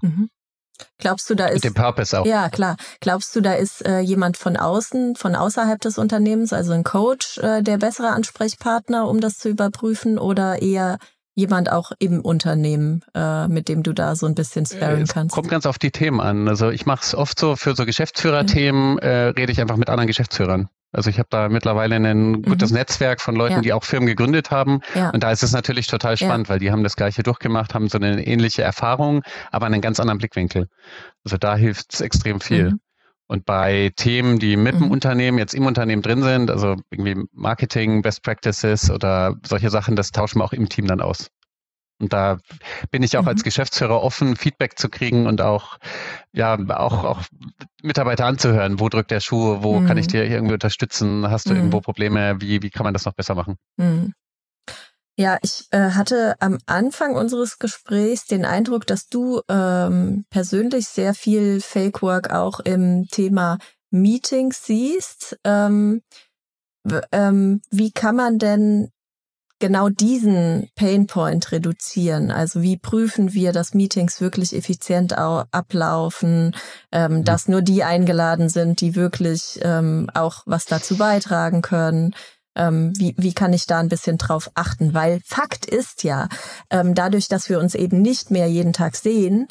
Mhm. 0.80 0.86
Glaubst 1.00 1.30
du, 1.30 1.36
da 1.36 1.48
ist. 1.48 1.63
Mit 1.63 1.75
dem 1.75 1.82
Purpose 1.82 2.20
auch. 2.20 2.25
Ja, 2.25 2.50
klar. 2.50 2.77
Glaubst 3.00 3.36
du, 3.36 3.42
da 3.42 3.53
ist 3.53 3.86
äh, 3.86 4.00
jemand 4.00 4.38
von 4.38 4.58
außen, 4.58 5.15
von 5.15 5.36
außerhalb 5.36 5.80
des 5.82 5.98
Unternehmens, 5.98 6.53
also 6.53 6.74
ein 6.74 6.84
Coach, 6.84 7.38
äh, 7.39 7.62
der 7.62 7.77
bessere 7.77 8.10
Ansprechpartner, 8.10 9.08
um 9.08 9.20
das 9.20 9.38
zu 9.38 9.50
überprüfen 9.50 10.18
oder 10.18 10.62
eher 10.62 10.98
jemand 11.36 11.72
auch 11.72 11.92
im 11.98 12.22
Unternehmen, 12.22 13.03
äh, 13.15 13.48
mit 13.48 13.68
dem 13.68 13.84
du 13.84 13.94
da 13.94 14.15
so 14.15 14.27
ein 14.27 14.36
bisschen 14.36 14.65
sparren 14.65 15.08
kannst? 15.08 15.34
Kommt 15.34 15.50
ganz 15.50 15.65
auf 15.65 15.80
die 15.80 15.92
Themen 15.92 16.22
an. 16.22 16.48
Also 16.48 16.70
ich 16.70 16.86
mache 16.86 17.01
es 17.03 17.15
oft 17.15 17.39
so, 17.39 17.56
für 17.56 17.75
so 17.75 17.86
Geschäftsführerthemen 17.86 19.00
äh, 19.00 19.27
rede 19.30 19.51
ich 19.51 19.60
einfach 19.60 19.77
mit 19.77 19.89
anderen 19.89 20.08
Geschäftsführern. 20.08 20.70
Also 20.94 21.10
ich 21.10 21.18
habe 21.18 21.28
da 21.30 21.50
mittlerweile 21.50 21.96
ein 21.96 22.44
gutes 22.44 22.70
mhm. 22.70 22.78
Netzwerk 22.78 23.20
von 23.20 23.36
Leuten, 23.36 23.56
ja. 23.56 23.62
die 23.62 23.74
auch 23.74 23.84
Firmen 23.84 24.08
gegründet 24.08 24.52
haben. 24.52 24.82
Ja. 24.94 25.10
Und 25.10 25.24
da 25.24 25.32
ist 25.32 25.42
es 25.44 25.52
natürlich 25.52 25.88
total 25.88 26.16
spannend, 26.18 26.48
ja. 26.48 26.54
weil 26.54 26.60
die 26.60 26.72
haben 26.72 26.84
das 26.84 26.96
gleiche 26.96 27.24
durchgemacht, 27.24 27.74
haben 27.74 27.90
so 27.90 27.98
eine 27.98 28.26
ähnliche 28.26 28.62
Erfahrung, 28.62 29.24
aber 29.52 29.66
einen 29.66 29.82
ganz 29.82 30.00
anderen 30.00 30.20
Blickwinkel. 30.20 30.68
Also 31.26 31.38
da 31.38 31.56
hilft 31.56 31.94
es 31.94 32.02
extrem 32.02 32.40
viel. 32.40 32.72
Mhm. 32.72 32.80
Und 33.26 33.46
bei 33.46 33.92
Themen, 33.96 34.38
die 34.38 34.56
mit 34.56 34.76
dem 34.76 34.86
mhm. 34.86 34.92
Unternehmen, 34.92 35.40
jetzt 35.40 35.56
im 35.56 35.66
Unternehmen 35.66 36.04
drin 36.04 36.22
sind, 36.22 36.52
also 36.52 36.76
irgendwie 36.92 37.26
Marketing, 37.32 38.04
Best 38.04 38.22
Practices 38.22 38.92
oder 38.92 39.36
solche 39.46 39.72
Sachen, 39.72 39.96
das 39.96 40.12
tauschen 40.12 40.40
wir 40.40 40.46
auch 40.46 40.54
im 40.54 40.70
Team 40.70 40.86
dann 40.86 41.02
aus. 41.02 41.30
Und 42.00 42.12
da 42.12 42.38
bin 42.92 43.04
ich 43.04 43.18
auch 43.18 43.24
mhm. 43.24 43.30
als 43.30 43.44
Geschäftsführer 43.44 44.02
offen, 44.02 44.36
Feedback 44.36 44.78
zu 44.78 44.90
kriegen 44.90 45.28
und 45.28 45.42
auch, 45.42 45.78
ja, 46.34 46.58
auch, 46.70 47.04
auch 47.04 47.22
Mitarbeiter 47.82 48.26
anzuhören. 48.26 48.80
Wo 48.80 48.90
drückt 48.90 49.12
der 49.12 49.20
Schuh? 49.20 49.60
Wo 49.62 49.80
mhm. 49.80 49.88
kann 49.88 49.98
ich 49.98 50.08
mhm. 50.08 50.12
dir 50.12 50.26
irgendwie 50.26 50.54
unterstützen? 50.54 51.30
Hast 51.30 51.48
du 51.48 51.52
mhm. 51.52 51.58
irgendwo 51.58 51.82
Probleme? 51.82 52.42
Wie, 52.42 52.62
wie 52.62 52.70
kann 52.70 52.84
man 52.84 52.94
das 52.94 53.06
noch 53.06 53.14
besser 53.14 53.36
machen? 53.36 53.58
Mhm. 53.78 54.14
Ja, 55.16 55.38
ich 55.44 55.68
äh, 55.70 55.92
hatte 55.92 56.36
am 56.40 56.58
Anfang 56.66 57.16
unseres 57.16 57.60
Gesprächs 57.60 58.26
den 58.26 58.46
Eindruck, 58.46 58.88
dass 58.88 59.08
du 59.08 59.42
ähm, 59.48 60.26
persönlich 60.32 60.88
sehr 60.88 61.14
viel 61.14 61.62
Fake 61.62 62.02
Work 62.02 62.32
auch 62.32 62.60
im 62.62 63.06
Thema 63.12 63.60
Meetings 63.92 64.66
siehst. 64.66 65.38
Ähm, 65.44 66.02
ähm, 67.12 67.62
wie 67.70 67.92
kann 67.92 68.16
man 68.16 68.40
denn 68.40 68.90
genau 69.63 69.88
diesen 69.88 70.67
Painpoint 70.75 71.53
reduzieren? 71.53 72.32
Also 72.32 72.62
wie 72.62 72.75
prüfen 72.75 73.32
wir, 73.32 73.53
dass 73.53 73.74
Meetings 73.74 74.20
wirklich 74.20 74.53
effizient 74.53 75.17
ablaufen, 75.17 76.53
ähm, 76.91 77.13
mhm. 77.13 77.24
dass 77.24 77.48
nur 77.48 77.62
die 77.62 77.86
eingeladen 77.86 78.50
sind, 78.50 78.82
die 78.82 78.98
wirklich 78.98 79.62
ähm, 79.62 80.10
auch 80.13 80.43
was 80.46 80.65
dazu 80.65 80.98
beitragen 80.98 81.62
können? 81.62 82.13
Ähm, 82.58 82.91
wie, 82.98 83.15
wie 83.17 83.34
kann 83.34 83.53
ich 83.53 83.65
da 83.65 83.79
ein 83.79 83.88
bisschen 83.88 84.17
drauf 84.17 84.51
achten? 84.53 84.93
Weil 84.93 85.22
Fakt 85.25 85.65
ist 85.65 86.03
ja, 86.03 86.27
ähm, 86.70 86.93
dadurch, 86.93 87.29
dass 87.29 87.48
wir 87.48 87.58
uns 87.60 87.74
eben 87.74 88.01
nicht 88.01 88.32
mehr 88.32 88.48
jeden 88.48 88.74
Tag 88.74 88.98
sehen, 88.98 89.48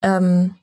ähm, 0.00 0.54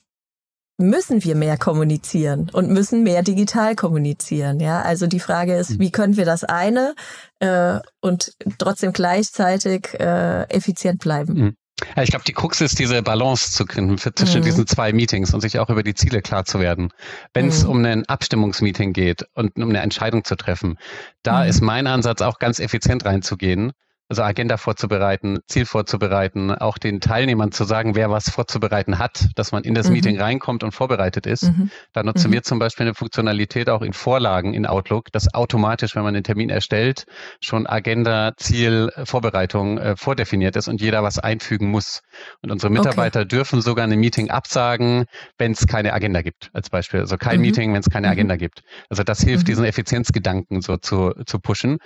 müssen 0.77 1.23
wir 1.23 1.35
mehr 1.35 1.57
kommunizieren 1.57 2.49
und 2.53 2.69
müssen 2.69 3.03
mehr 3.03 3.23
digital 3.23 3.75
kommunizieren. 3.75 4.59
Ja, 4.59 4.81
also 4.81 5.07
die 5.07 5.19
Frage 5.19 5.55
ist, 5.55 5.71
hm. 5.71 5.79
wie 5.79 5.91
können 5.91 6.17
wir 6.17 6.25
das 6.25 6.43
eine 6.43 6.93
äh, 7.39 7.79
und 7.99 8.33
trotzdem 8.59 8.93
gleichzeitig 8.93 9.93
äh, 9.99 10.43
effizient 10.49 10.99
bleiben? 10.99 11.35
Hm. 11.35 11.55
Ja, 11.95 12.01
ich 12.01 12.09
glaube, 12.09 12.25
die 12.25 12.33
Krux 12.33 12.59
ist, 12.61 12.79
diese 12.79 13.03
Balance 13.03 13.51
zu 13.51 13.65
finden 13.65 13.97
zwischen 13.99 14.41
mhm. 14.41 14.45
diesen 14.45 14.65
zwei 14.65 14.93
Meetings 14.93 15.31
und 15.35 15.41
sich 15.41 15.59
auch 15.59 15.69
über 15.69 15.83
die 15.83 15.93
Ziele 15.93 16.23
klar 16.23 16.43
zu 16.43 16.59
werden. 16.59 16.89
Wenn 17.35 17.49
es 17.49 17.63
mhm. 17.63 17.69
um 17.69 17.85
ein 17.85 18.05
Abstimmungsmeeting 18.05 18.93
geht 18.93 19.27
und 19.35 19.57
um 19.57 19.69
eine 19.69 19.81
Entscheidung 19.81 20.23
zu 20.23 20.35
treffen, 20.35 20.79
da 21.21 21.43
mhm. 21.43 21.49
ist 21.49 21.61
mein 21.61 21.85
Ansatz 21.85 22.21
auch 22.21 22.39
ganz 22.39 22.59
effizient 22.59 23.05
reinzugehen 23.05 23.73
also 24.09 24.23
Agenda 24.23 24.57
vorzubereiten, 24.57 25.39
Ziel 25.47 25.65
vorzubereiten, 25.65 26.51
auch 26.51 26.77
den 26.77 27.01
Teilnehmern 27.01 27.51
zu 27.51 27.65
sagen, 27.65 27.95
wer 27.95 28.09
was 28.09 28.29
vorzubereiten 28.29 28.99
hat, 28.99 29.27
dass 29.35 29.51
man 29.51 29.63
in 29.63 29.73
das 29.73 29.87
mhm. 29.87 29.93
Meeting 29.93 30.19
reinkommt 30.19 30.63
und 30.63 30.71
vorbereitet 30.71 31.25
ist. 31.25 31.43
Mhm. 31.43 31.69
Da 31.93 32.03
nutzen 32.03 32.29
mhm. 32.29 32.35
wir 32.35 32.43
zum 32.43 32.59
Beispiel 32.59 32.85
eine 32.85 32.93
Funktionalität 32.93 33.69
auch 33.69 33.81
in 33.81 33.93
Vorlagen 33.93 34.53
in 34.53 34.65
Outlook, 34.65 35.11
dass 35.11 35.33
automatisch, 35.33 35.95
wenn 35.95 36.03
man 36.03 36.13
den 36.13 36.23
Termin 36.23 36.49
erstellt, 36.49 37.05
schon 37.41 37.67
Agenda, 37.67 38.31
Ziel, 38.37 38.91
Vorbereitung 39.03 39.77
äh, 39.77 39.95
vordefiniert 39.97 40.55
ist 40.55 40.67
und 40.67 40.79
jeder 40.79 41.03
was 41.03 41.19
einfügen 41.19 41.69
muss. 41.69 42.01
Und 42.41 42.51
unsere 42.51 42.71
Mitarbeiter 42.71 43.21
okay. 43.21 43.27
dürfen 43.27 43.61
sogar 43.61 43.85
ein 43.85 43.99
Meeting 43.99 44.29
absagen, 44.29 45.05
wenn 45.37 45.51
es 45.51 45.67
keine 45.67 45.93
Agenda 45.93 46.21
gibt, 46.21 46.49
als 46.53 46.69
Beispiel. 46.69 47.01
Also 47.01 47.17
kein 47.17 47.37
mhm. 47.37 47.41
Meeting, 47.41 47.73
wenn 47.73 47.81
es 47.81 47.89
keine 47.89 48.07
mhm. 48.07 48.13
Agenda 48.13 48.35
gibt. 48.37 48.61
Also 48.89 49.03
das 49.03 49.19
hilft, 49.21 49.43
mhm. 49.43 49.47
diesen 49.47 49.65
Effizienzgedanken 49.65 50.61
so 50.61 50.77
zu, 50.77 51.13
zu 51.25 51.39
pushen. 51.39 51.79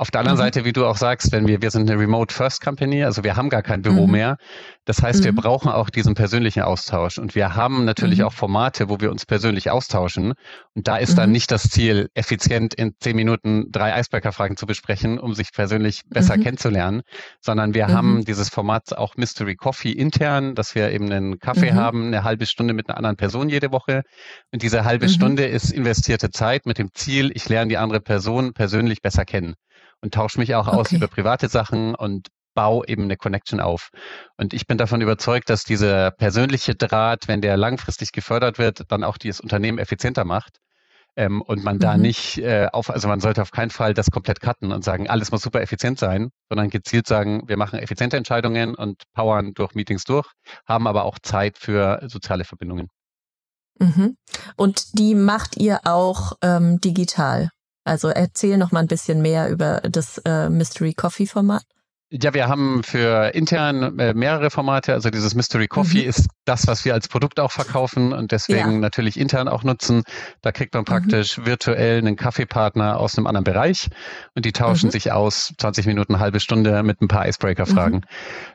Auf 0.00 0.12
der 0.12 0.20
anderen 0.20 0.38
mhm. 0.38 0.42
Seite, 0.42 0.64
wie 0.64 0.72
du 0.72 0.86
auch 0.86 0.96
sagst, 0.96 1.32
wenn 1.32 1.48
wir, 1.48 1.60
wir 1.60 1.72
sind 1.72 1.90
eine 1.90 2.00
Remote 2.00 2.32
First 2.32 2.62
Company, 2.62 3.02
also 3.02 3.24
wir 3.24 3.34
haben 3.34 3.48
gar 3.48 3.62
kein 3.62 3.82
Büro 3.82 4.06
mhm. 4.06 4.12
mehr. 4.12 4.36
Das 4.84 5.02
heißt, 5.02 5.20
mhm. 5.20 5.24
wir 5.24 5.34
brauchen 5.34 5.72
auch 5.72 5.90
diesen 5.90 6.14
persönlichen 6.14 6.62
Austausch. 6.62 7.18
Und 7.18 7.34
wir 7.34 7.56
haben 7.56 7.84
natürlich 7.84 8.20
mhm. 8.20 8.26
auch 8.26 8.32
Formate, 8.32 8.88
wo 8.88 9.00
wir 9.00 9.10
uns 9.10 9.26
persönlich 9.26 9.70
austauschen. 9.70 10.34
Und 10.76 10.86
da 10.86 10.98
ist 10.98 11.18
dann 11.18 11.30
mhm. 11.30 11.32
nicht 11.32 11.50
das 11.50 11.64
Ziel, 11.64 12.10
effizient 12.14 12.74
in 12.74 12.92
zehn 13.00 13.16
Minuten 13.16 13.72
drei 13.72 13.92
Eisbergerfragen 13.92 14.56
zu 14.56 14.66
besprechen, 14.66 15.18
um 15.18 15.34
sich 15.34 15.50
persönlich 15.52 16.02
besser 16.08 16.36
mhm. 16.36 16.44
kennenzulernen, 16.44 17.02
sondern 17.40 17.74
wir 17.74 17.88
haben 17.88 18.24
dieses 18.24 18.50
Format 18.50 18.96
auch 18.96 19.16
Mystery 19.16 19.56
Coffee 19.56 19.90
intern, 19.90 20.54
dass 20.54 20.76
wir 20.76 20.92
eben 20.92 21.10
einen 21.10 21.40
Kaffee 21.40 21.72
haben, 21.72 22.06
eine 22.06 22.22
halbe 22.22 22.46
Stunde 22.46 22.72
mit 22.72 22.88
einer 22.88 22.98
anderen 22.98 23.16
Person 23.16 23.48
jede 23.48 23.72
Woche. 23.72 24.02
Und 24.52 24.62
diese 24.62 24.84
halbe 24.84 25.08
Stunde 25.08 25.44
ist 25.44 25.72
investierte 25.72 26.30
Zeit 26.30 26.66
mit 26.66 26.78
dem 26.78 26.90
Ziel, 26.94 27.32
ich 27.34 27.48
lerne 27.48 27.70
die 27.70 27.78
andere 27.78 28.00
Person 28.00 28.52
persönlich 28.52 29.02
besser 29.02 29.24
kennen 29.24 29.56
und 30.00 30.14
tausche 30.14 30.38
mich 30.38 30.54
auch 30.54 30.68
okay. 30.68 30.76
aus 30.76 30.92
über 30.92 31.08
private 31.08 31.48
Sachen 31.48 31.94
und 31.94 32.28
baue 32.54 32.86
eben 32.88 33.04
eine 33.04 33.16
Connection 33.16 33.60
auf. 33.60 33.90
Und 34.36 34.52
ich 34.52 34.66
bin 34.66 34.78
davon 34.78 35.00
überzeugt, 35.00 35.48
dass 35.48 35.62
dieser 35.62 36.10
persönliche 36.10 36.74
Draht, 36.74 37.28
wenn 37.28 37.40
der 37.40 37.56
langfristig 37.56 38.10
gefördert 38.10 38.58
wird, 38.58 38.90
dann 38.90 39.04
auch 39.04 39.16
dieses 39.16 39.40
Unternehmen 39.40 39.78
effizienter 39.78 40.24
macht. 40.24 40.58
Ähm, 41.16 41.42
und 41.42 41.64
man 41.64 41.78
da 41.78 41.96
mhm. 41.96 42.02
nicht 42.02 42.38
äh, 42.38 42.68
auf, 42.72 42.90
also 42.90 43.08
man 43.08 43.20
sollte 43.20 43.42
auf 43.42 43.50
keinen 43.50 43.70
Fall 43.70 43.94
das 43.94 44.10
komplett 44.10 44.40
cutten 44.40 44.72
und 44.72 44.84
sagen, 44.84 45.08
alles 45.08 45.32
muss 45.32 45.42
super 45.42 45.60
effizient 45.60 45.98
sein, 45.98 46.30
sondern 46.48 46.70
gezielt 46.70 47.06
sagen, 47.06 47.42
wir 47.48 47.56
machen 47.56 47.78
effiziente 47.78 48.16
Entscheidungen 48.16 48.74
und 48.74 49.02
powern 49.14 49.52
durch 49.54 49.74
Meetings 49.74 50.04
durch, 50.04 50.28
haben 50.66 50.86
aber 50.86 51.04
auch 51.04 51.18
Zeit 51.20 51.58
für 51.58 52.00
soziale 52.06 52.44
Verbindungen. 52.44 52.88
Mhm. 53.78 54.16
Und 54.56 54.98
die 54.98 55.14
macht 55.14 55.56
ihr 55.56 55.80
auch 55.84 56.32
ähm, 56.42 56.80
digital? 56.80 57.50
Also 57.88 58.08
erzähl 58.08 58.58
noch 58.58 58.70
mal 58.70 58.80
ein 58.80 58.86
bisschen 58.86 59.22
mehr 59.22 59.48
über 59.48 59.80
das 59.80 60.18
äh, 60.24 60.50
Mystery 60.50 60.92
Coffee 60.92 61.26
Format. 61.26 61.64
Ja, 62.10 62.32
wir 62.32 62.48
haben 62.48 62.82
für 62.84 63.34
intern 63.34 63.98
äh, 63.98 64.14
mehrere 64.14 64.48
Formate. 64.48 64.94
Also 64.94 65.10
dieses 65.10 65.34
Mystery 65.34 65.66
Coffee 65.66 66.04
mhm. 66.04 66.08
ist 66.08 66.26
das, 66.46 66.66
was 66.66 66.86
wir 66.86 66.94
als 66.94 67.06
Produkt 67.06 67.38
auch 67.38 67.52
verkaufen 67.52 68.14
und 68.14 68.32
deswegen 68.32 68.72
ja. 68.72 68.78
natürlich 68.78 69.20
intern 69.20 69.46
auch 69.46 69.62
nutzen. 69.62 70.04
Da 70.40 70.50
kriegt 70.50 70.72
man 70.72 70.82
mhm. 70.82 70.86
praktisch 70.86 71.36
mhm. 71.36 71.44
virtuell 71.44 71.98
einen 71.98 72.16
Kaffeepartner 72.16 72.98
aus 72.98 73.18
einem 73.18 73.26
anderen 73.26 73.44
Bereich 73.44 73.88
und 74.34 74.46
die 74.46 74.52
tauschen 74.52 74.86
mhm. 74.86 74.92
sich 74.92 75.12
aus 75.12 75.52
20 75.58 75.84
Minuten, 75.84 76.18
halbe 76.18 76.40
Stunde 76.40 76.82
mit 76.82 77.02
ein 77.02 77.08
paar 77.08 77.28
Icebreaker-Fragen. 77.28 77.96
Mhm. 77.96 78.04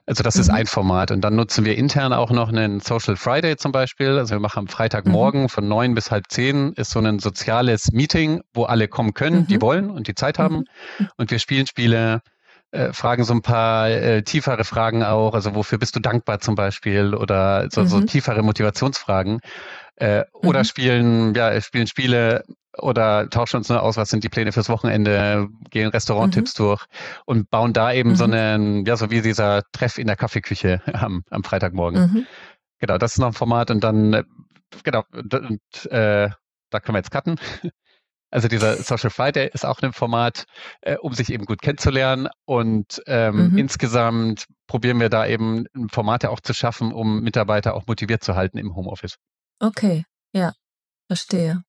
Also 0.07 0.23
das 0.23 0.35
ist 0.35 0.47
mhm. 0.47 0.55
ein 0.55 0.65
Format. 0.65 1.11
Und 1.11 1.21
dann 1.21 1.35
nutzen 1.35 1.63
wir 1.63 1.77
intern 1.77 2.11
auch 2.11 2.31
noch 2.31 2.49
einen 2.49 2.79
Social 2.79 3.15
Friday 3.15 3.55
zum 3.57 3.71
Beispiel. 3.71 4.17
Also 4.17 4.33
wir 4.33 4.39
machen 4.39 4.61
am 4.61 4.67
Freitagmorgen 4.67 5.47
von 5.47 5.67
neun 5.67 5.93
bis 5.93 6.09
halb 6.09 6.25
zehn 6.29 6.73
ist 6.73 6.89
so 6.89 6.99
ein 6.99 7.19
soziales 7.19 7.91
Meeting, 7.91 8.41
wo 8.55 8.63
alle 8.63 8.87
kommen 8.87 9.13
können, 9.13 9.45
die 9.45 9.61
wollen 9.61 9.91
und 9.91 10.07
die 10.07 10.15
Zeit 10.15 10.39
haben. 10.39 10.63
Und 11.17 11.29
wir 11.29 11.37
spielen 11.37 11.67
Spiele 11.67 12.21
äh, 12.73 12.91
fragen 12.91 13.23
so 13.23 13.33
ein 13.33 13.41
paar 13.41 13.89
äh, 13.89 14.23
tiefere 14.23 14.63
Fragen 14.63 15.03
auch, 15.03 15.35
also 15.35 15.53
wofür 15.55 15.77
bist 15.77 15.95
du 15.95 15.99
dankbar 15.99 16.39
zum 16.39 16.55
Beispiel 16.55 17.13
oder 17.13 17.69
so, 17.69 17.81
mhm. 17.81 17.87
so 17.87 18.01
tiefere 18.01 18.41
Motivationsfragen 18.41 19.39
äh, 19.97 20.19
mhm. 20.19 20.23
oder 20.49 20.63
spielen 20.63 21.33
ja 21.35 21.61
spielen 21.61 21.87
Spiele 21.87 22.43
oder 22.77 23.29
tauschen 23.29 23.57
uns 23.57 23.69
nur 23.69 23.83
aus, 23.83 23.97
was 23.97 24.09
sind 24.09 24.23
die 24.23 24.29
Pläne 24.29 24.51
fürs 24.51 24.69
Wochenende, 24.69 25.47
gehen 25.69 25.89
Restauranttipps 25.89 26.57
mhm. 26.57 26.63
durch 26.63 26.85
und 27.25 27.49
bauen 27.51 27.73
da 27.73 27.93
eben 27.93 28.15
so 28.15 28.25
mhm. 28.25 28.33
einen, 28.33 28.85
ja, 28.85 28.97
so 28.97 29.11
wie 29.11 29.21
dieser 29.21 29.61
Treff 29.71 29.99
in 29.99 30.07
der 30.07 30.15
Kaffeeküche 30.15 30.81
am, 30.93 31.23
am 31.29 31.43
Freitagmorgen. 31.43 32.01
Mhm. 32.01 32.27
Genau, 32.79 32.97
das 32.97 33.13
ist 33.13 33.19
noch 33.19 33.27
ein 33.27 33.33
Format 33.33 33.69
und 33.69 33.83
dann, 33.83 34.13
äh, 34.13 34.23
genau, 34.83 35.03
und, 35.13 35.33
und 35.33 35.91
äh, 35.91 36.29
da 36.71 36.79
können 36.79 36.95
wir 36.95 36.99
jetzt 36.99 37.11
cutten. 37.11 37.39
Also 38.33 38.47
dieser 38.47 38.77
Social 38.77 39.11
Friday 39.11 39.47
ist 39.53 39.63
auch 39.63 39.79
ein 39.83 39.93
Format, 39.93 40.45
äh, 40.81 40.97
um 40.97 41.13
sich 41.13 41.31
eben 41.31 41.45
gut 41.45 41.61
kennenzulernen. 41.61 42.27
Und 42.45 42.99
ähm, 43.05 43.51
mhm. 43.51 43.57
insgesamt 43.59 44.47
probieren 44.65 44.99
wir 44.99 45.09
da 45.09 45.27
eben 45.27 45.65
Formate 45.91 46.31
auch 46.31 46.39
zu 46.39 46.55
schaffen, 46.55 46.91
um 46.91 47.21
Mitarbeiter 47.21 47.75
auch 47.75 47.85
motiviert 47.85 48.23
zu 48.23 48.33
halten 48.33 48.57
im 48.57 48.75
Homeoffice. 48.75 49.17
Okay, 49.59 50.05
ja, 50.33 50.53
verstehe. 51.07 51.61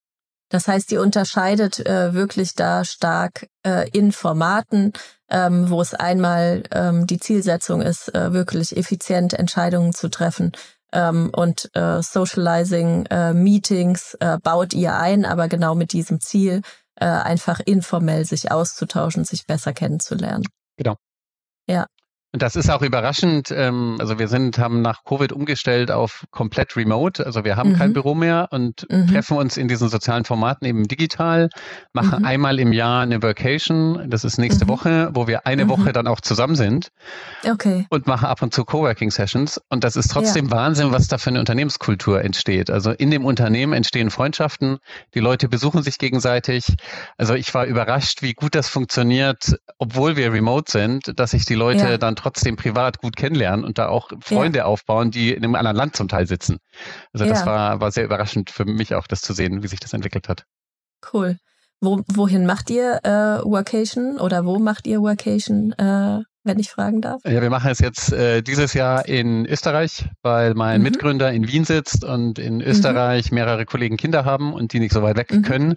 Das 0.49 0.67
heißt, 0.67 0.91
ihr 0.91 1.01
unterscheidet 1.01 1.85
äh, 1.85 2.15
wirklich 2.15 2.55
da 2.55 2.83
stark 2.83 3.47
äh, 3.63 3.87
in 3.91 4.11
Formaten, 4.11 4.93
ähm, 5.29 5.69
wo 5.69 5.81
es 5.81 5.93
einmal 5.93 6.63
ähm, 6.71 7.05
die 7.05 7.19
Zielsetzung 7.19 7.83
ist, 7.83 8.13
äh, 8.15 8.33
wirklich 8.33 8.75
effizient 8.75 9.33
Entscheidungen 9.33 9.93
zu 9.93 10.09
treffen 10.09 10.51
ähm, 10.95 11.29
und 11.35 11.69
äh, 11.75 12.01
Socializing, 12.01 13.05
äh, 13.07 13.33
Meetings 13.33 14.15
äh, 14.19 14.39
baut 14.41 14.73
ihr 14.73 14.95
ein, 14.95 15.25
aber 15.25 15.47
genau 15.47 15.75
mit 15.75 15.93
diesem 15.93 16.19
Ziel, 16.21 16.61
äh, 16.95 17.05
einfach 17.05 17.59
informell 17.59 18.25
sich 18.25 18.51
auszutauschen, 18.51 19.25
sich 19.25 19.45
besser 19.45 19.73
kennenzulernen. 19.73 20.45
Genau. 20.77 20.95
Ja. 21.67 21.85
Und 22.35 22.41
das 22.41 22.57
ist 22.57 22.69
auch 22.69 22.81
überraschend. 22.81 23.49
Ähm, 23.49 23.95
also 23.97 24.19
wir 24.19 24.27
sind, 24.27 24.59
haben 24.59 24.81
nach 24.81 25.05
Covid 25.05 25.31
umgestellt 25.31 25.89
auf 25.89 26.25
komplett 26.31 26.75
remote. 26.75 27.25
Also 27.25 27.45
wir 27.45 27.55
haben 27.55 27.69
mhm. 27.69 27.77
kein 27.77 27.93
Büro 27.93 28.13
mehr 28.13 28.49
und 28.51 28.85
mhm. 28.89 29.07
treffen 29.07 29.37
uns 29.37 29.55
in 29.55 29.69
diesen 29.69 29.87
sozialen 29.87 30.25
Formaten 30.25 30.67
eben 30.67 30.85
digital, 30.85 31.47
machen 31.93 32.19
mhm. 32.19 32.25
einmal 32.25 32.59
im 32.59 32.73
Jahr 32.73 33.03
eine 33.03 33.23
Vacation. 33.23 34.09
Das 34.09 34.25
ist 34.25 34.37
nächste 34.37 34.65
mhm. 34.65 34.69
Woche, 34.69 35.09
wo 35.13 35.27
wir 35.27 35.47
eine 35.47 35.63
mhm. 35.63 35.69
Woche 35.69 35.93
dann 35.93 36.07
auch 36.07 36.19
zusammen 36.19 36.55
sind. 36.55 36.89
Okay. 37.49 37.85
Und 37.89 38.05
machen 38.05 38.25
ab 38.25 38.41
und 38.41 38.53
zu 38.53 38.65
Coworking 38.65 39.11
Sessions. 39.11 39.61
Und 39.69 39.85
das 39.85 39.95
ist 39.95 40.11
trotzdem 40.11 40.47
ja. 40.47 40.51
Wahnsinn, 40.51 40.91
was 40.91 41.07
da 41.07 41.17
für 41.17 41.29
eine 41.29 41.39
Unternehmenskultur 41.39 42.21
entsteht. 42.21 42.69
Also 42.69 42.91
in 42.91 43.11
dem 43.11 43.23
Unternehmen 43.23 43.71
entstehen 43.71 44.09
Freundschaften. 44.09 44.79
Die 45.13 45.21
Leute 45.21 45.47
besuchen 45.47 45.83
sich 45.83 45.99
gegenseitig. 45.99 46.65
Also 47.17 47.33
ich 47.33 47.53
war 47.53 47.65
überrascht, 47.65 48.21
wie 48.23 48.33
gut 48.33 48.55
das 48.55 48.67
funktioniert, 48.67 49.57
obwohl 49.77 50.17
wir 50.17 50.33
remote 50.33 50.69
sind, 50.69 51.17
dass 51.17 51.31
sich 51.31 51.45
die 51.45 51.55
Leute 51.55 51.91
ja. 51.91 51.97
dann 51.97 52.17
trotzdem 52.17 52.24
privat 52.31 52.99
gut 52.99 53.15
kennenlernen 53.15 53.65
und 53.65 53.77
da 53.77 53.87
auch 53.87 54.09
Freunde 54.21 54.59
ja. 54.59 54.65
aufbauen, 54.65 55.11
die 55.11 55.33
in 55.33 55.43
einem 55.43 55.55
anderen 55.55 55.77
Land 55.77 55.95
zum 55.95 56.07
Teil 56.07 56.27
sitzen. 56.27 56.57
Also 57.13 57.25
das 57.25 57.41
ja. 57.41 57.45
war, 57.45 57.81
war 57.81 57.91
sehr 57.91 58.05
überraschend 58.05 58.49
für 58.49 58.65
mich 58.65 58.95
auch, 58.95 59.07
das 59.07 59.21
zu 59.21 59.33
sehen, 59.33 59.63
wie 59.63 59.67
sich 59.67 59.79
das 59.79 59.93
entwickelt 59.93 60.29
hat. 60.29 60.45
Cool. 61.13 61.37
Wo, 61.81 62.01
wohin 62.07 62.45
macht 62.45 62.69
ihr 62.69 62.99
äh, 63.03 63.43
Workation 63.43 64.17
oder 64.19 64.45
wo 64.45 64.59
macht 64.59 64.87
ihr 64.87 65.01
Workation, 65.01 65.73
äh, 65.73 66.21
wenn 66.43 66.59
ich 66.59 66.69
fragen 66.69 67.01
darf? 67.01 67.21
Ja, 67.25 67.41
wir 67.41 67.49
machen 67.49 67.69
es 67.69 67.79
jetzt 67.79 68.13
äh, 68.13 68.41
dieses 68.41 68.73
Jahr 68.73 69.07
in 69.07 69.45
Österreich, 69.45 70.05
weil 70.23 70.53
mein 70.55 70.79
mhm. 70.79 70.83
Mitgründer 70.83 71.31
in 71.31 71.47
Wien 71.47 71.65
sitzt 71.65 72.03
und 72.03 72.39
in 72.39 72.61
Österreich 72.61 73.29
mhm. 73.29 73.35
mehrere 73.35 73.65
Kollegen 73.65 73.97
Kinder 73.97 74.25
haben 74.25 74.53
und 74.53 74.73
die 74.73 74.79
nicht 74.79 74.93
so 74.93 75.03
weit 75.03 75.17
weg 75.17 75.31
mhm. 75.31 75.41
können. 75.41 75.75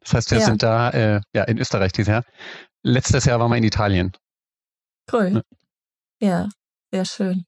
Das 0.00 0.14
heißt, 0.14 0.30
wir 0.30 0.38
ja. 0.38 0.44
sind 0.44 0.62
da 0.62 0.90
äh, 0.90 1.20
ja 1.34 1.44
in 1.44 1.58
Österreich 1.58 1.92
dieses 1.92 2.08
Jahr. 2.08 2.22
Letztes 2.82 3.24
Jahr 3.24 3.40
waren 3.40 3.50
wir 3.50 3.58
in 3.58 3.64
Italien. 3.64 4.12
Cool. 5.12 5.42
Ja, 6.20 6.48
sehr 6.92 7.04
schön. 7.04 7.44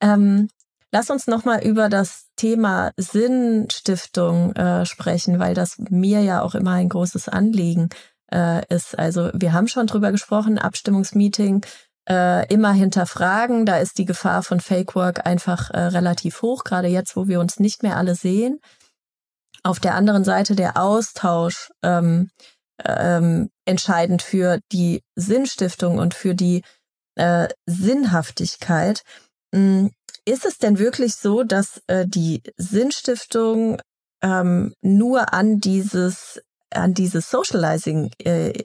Ähm, 0.00 0.48
lass 0.92 1.10
uns 1.10 1.26
nochmal 1.26 1.64
über 1.64 1.88
das 1.88 2.28
Thema 2.36 2.92
Sinnstiftung 2.96 4.54
äh, 4.54 4.86
sprechen, 4.86 5.38
weil 5.38 5.54
das 5.54 5.76
mir 5.78 6.22
ja 6.22 6.42
auch 6.42 6.54
immer 6.54 6.72
ein 6.72 6.88
großes 6.88 7.28
Anliegen 7.28 7.88
äh, 8.32 8.62
ist. 8.72 8.98
Also 8.98 9.30
wir 9.34 9.52
haben 9.52 9.68
schon 9.68 9.86
drüber 9.86 10.12
gesprochen, 10.12 10.58
Abstimmungsmeeting 10.58 11.64
äh, 12.08 12.46
immer 12.52 12.72
hinterfragen. 12.72 13.66
Da 13.66 13.78
ist 13.78 13.98
die 13.98 14.04
Gefahr 14.04 14.42
von 14.42 14.60
Fake 14.60 14.94
Work 14.94 15.26
einfach 15.26 15.70
äh, 15.70 15.78
relativ 15.78 16.42
hoch, 16.42 16.62
gerade 16.62 16.88
jetzt, 16.88 17.16
wo 17.16 17.26
wir 17.26 17.40
uns 17.40 17.58
nicht 17.58 17.82
mehr 17.82 17.96
alle 17.96 18.14
sehen. 18.14 18.60
Auf 19.64 19.80
der 19.80 19.94
anderen 19.96 20.22
Seite 20.22 20.54
der 20.54 20.76
Austausch 20.76 21.70
ähm, 21.82 22.30
ähm, 22.84 23.50
entscheidend 23.64 24.22
für 24.22 24.60
die 24.70 25.02
Sinnstiftung 25.16 25.98
und 25.98 26.14
für 26.14 26.34
die 26.34 26.62
äh, 27.16 27.48
Sinnhaftigkeit. 27.66 29.02
Hm, 29.54 29.90
ist 30.24 30.44
es 30.44 30.58
denn 30.58 30.78
wirklich 30.78 31.14
so, 31.16 31.42
dass 31.42 31.82
äh, 31.86 32.06
die 32.06 32.42
Sinnstiftung 32.56 33.80
ähm, 34.22 34.74
nur 34.82 35.32
an 35.32 35.60
dieses, 35.60 36.40
an 36.70 36.94
dieses 36.94 37.30
Socializing 37.30 38.10
äh, 38.18 38.64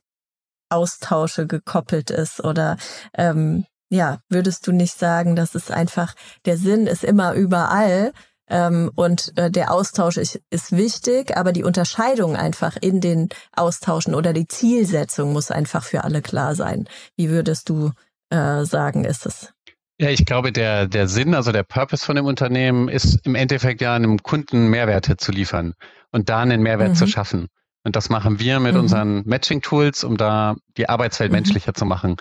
Austausche 0.70 1.48
gekoppelt 1.48 2.10
ist? 2.10 2.44
Oder 2.44 2.78
ähm, 3.16 3.66
ja, 3.90 4.20
würdest 4.30 4.66
du 4.68 4.72
nicht 4.72 4.98
sagen, 4.98 5.36
dass 5.36 5.54
es 5.54 5.70
einfach 5.70 6.16
der 6.46 6.58
Sinn 6.58 6.88
ist 6.88 7.04
immer 7.04 7.34
überall 7.34 8.14
ähm, 8.48 8.92
und 8.96 9.38
äh, 9.38 9.52
der 9.52 9.72
Austausch 9.72 10.18
ist, 10.18 10.40
ist 10.50 10.72
wichtig, 10.72 11.38
aber 11.38 11.52
die 11.52 11.64
Unterscheidung 11.64 12.36
einfach 12.36 12.78
in 12.80 13.02
den 13.02 13.30
Austauschen 13.56 14.16
oder 14.16 14.34
die 14.34 14.48
Zielsetzung 14.48 15.34
muss 15.34 15.52
einfach 15.52 15.84
für 15.84 16.04
alle 16.04 16.22
klar 16.22 16.56
sein. 16.56 16.88
Wie 17.16 17.30
würdest 17.30 17.70
du 17.70 17.92
äh, 18.32 18.66
sagen, 18.66 19.04
ist 19.04 19.26
es. 19.26 19.54
Ja, 20.00 20.10
ich 20.10 20.26
glaube, 20.26 20.52
der, 20.52 20.88
der 20.88 21.08
Sinn, 21.08 21.36
also 21.36 21.52
der 21.52 21.64
Purpose 21.64 22.04
von 22.04 22.16
dem 22.16 22.26
Unternehmen 22.26 22.90
ist 22.90 23.20
im 23.24 23.36
Endeffekt 23.36 23.82
ja 23.82 23.94
einem 23.94 24.18
Kunden 24.24 24.70
Mehrwerte 24.70 25.16
zu 25.18 25.32
liefern 25.32 25.74
und 26.12 26.28
da 26.30 26.40
einen 26.40 26.64
Mehrwert 26.64 26.90
mhm. 26.90 26.96
zu 26.96 27.08
schaffen. 27.08 27.48
Und 27.84 27.96
das 27.96 28.10
machen 28.10 28.40
wir 28.40 28.60
mit 28.60 28.74
mhm. 28.74 28.82
unseren 28.82 29.24
Matching-Tools, 29.26 30.04
um 30.04 30.18
da 30.18 30.56
die 30.78 30.88
Arbeitswelt 30.88 31.32
mhm. 31.32 31.38
menschlicher 31.38 31.74
zu 31.74 31.86
machen. 31.86 32.18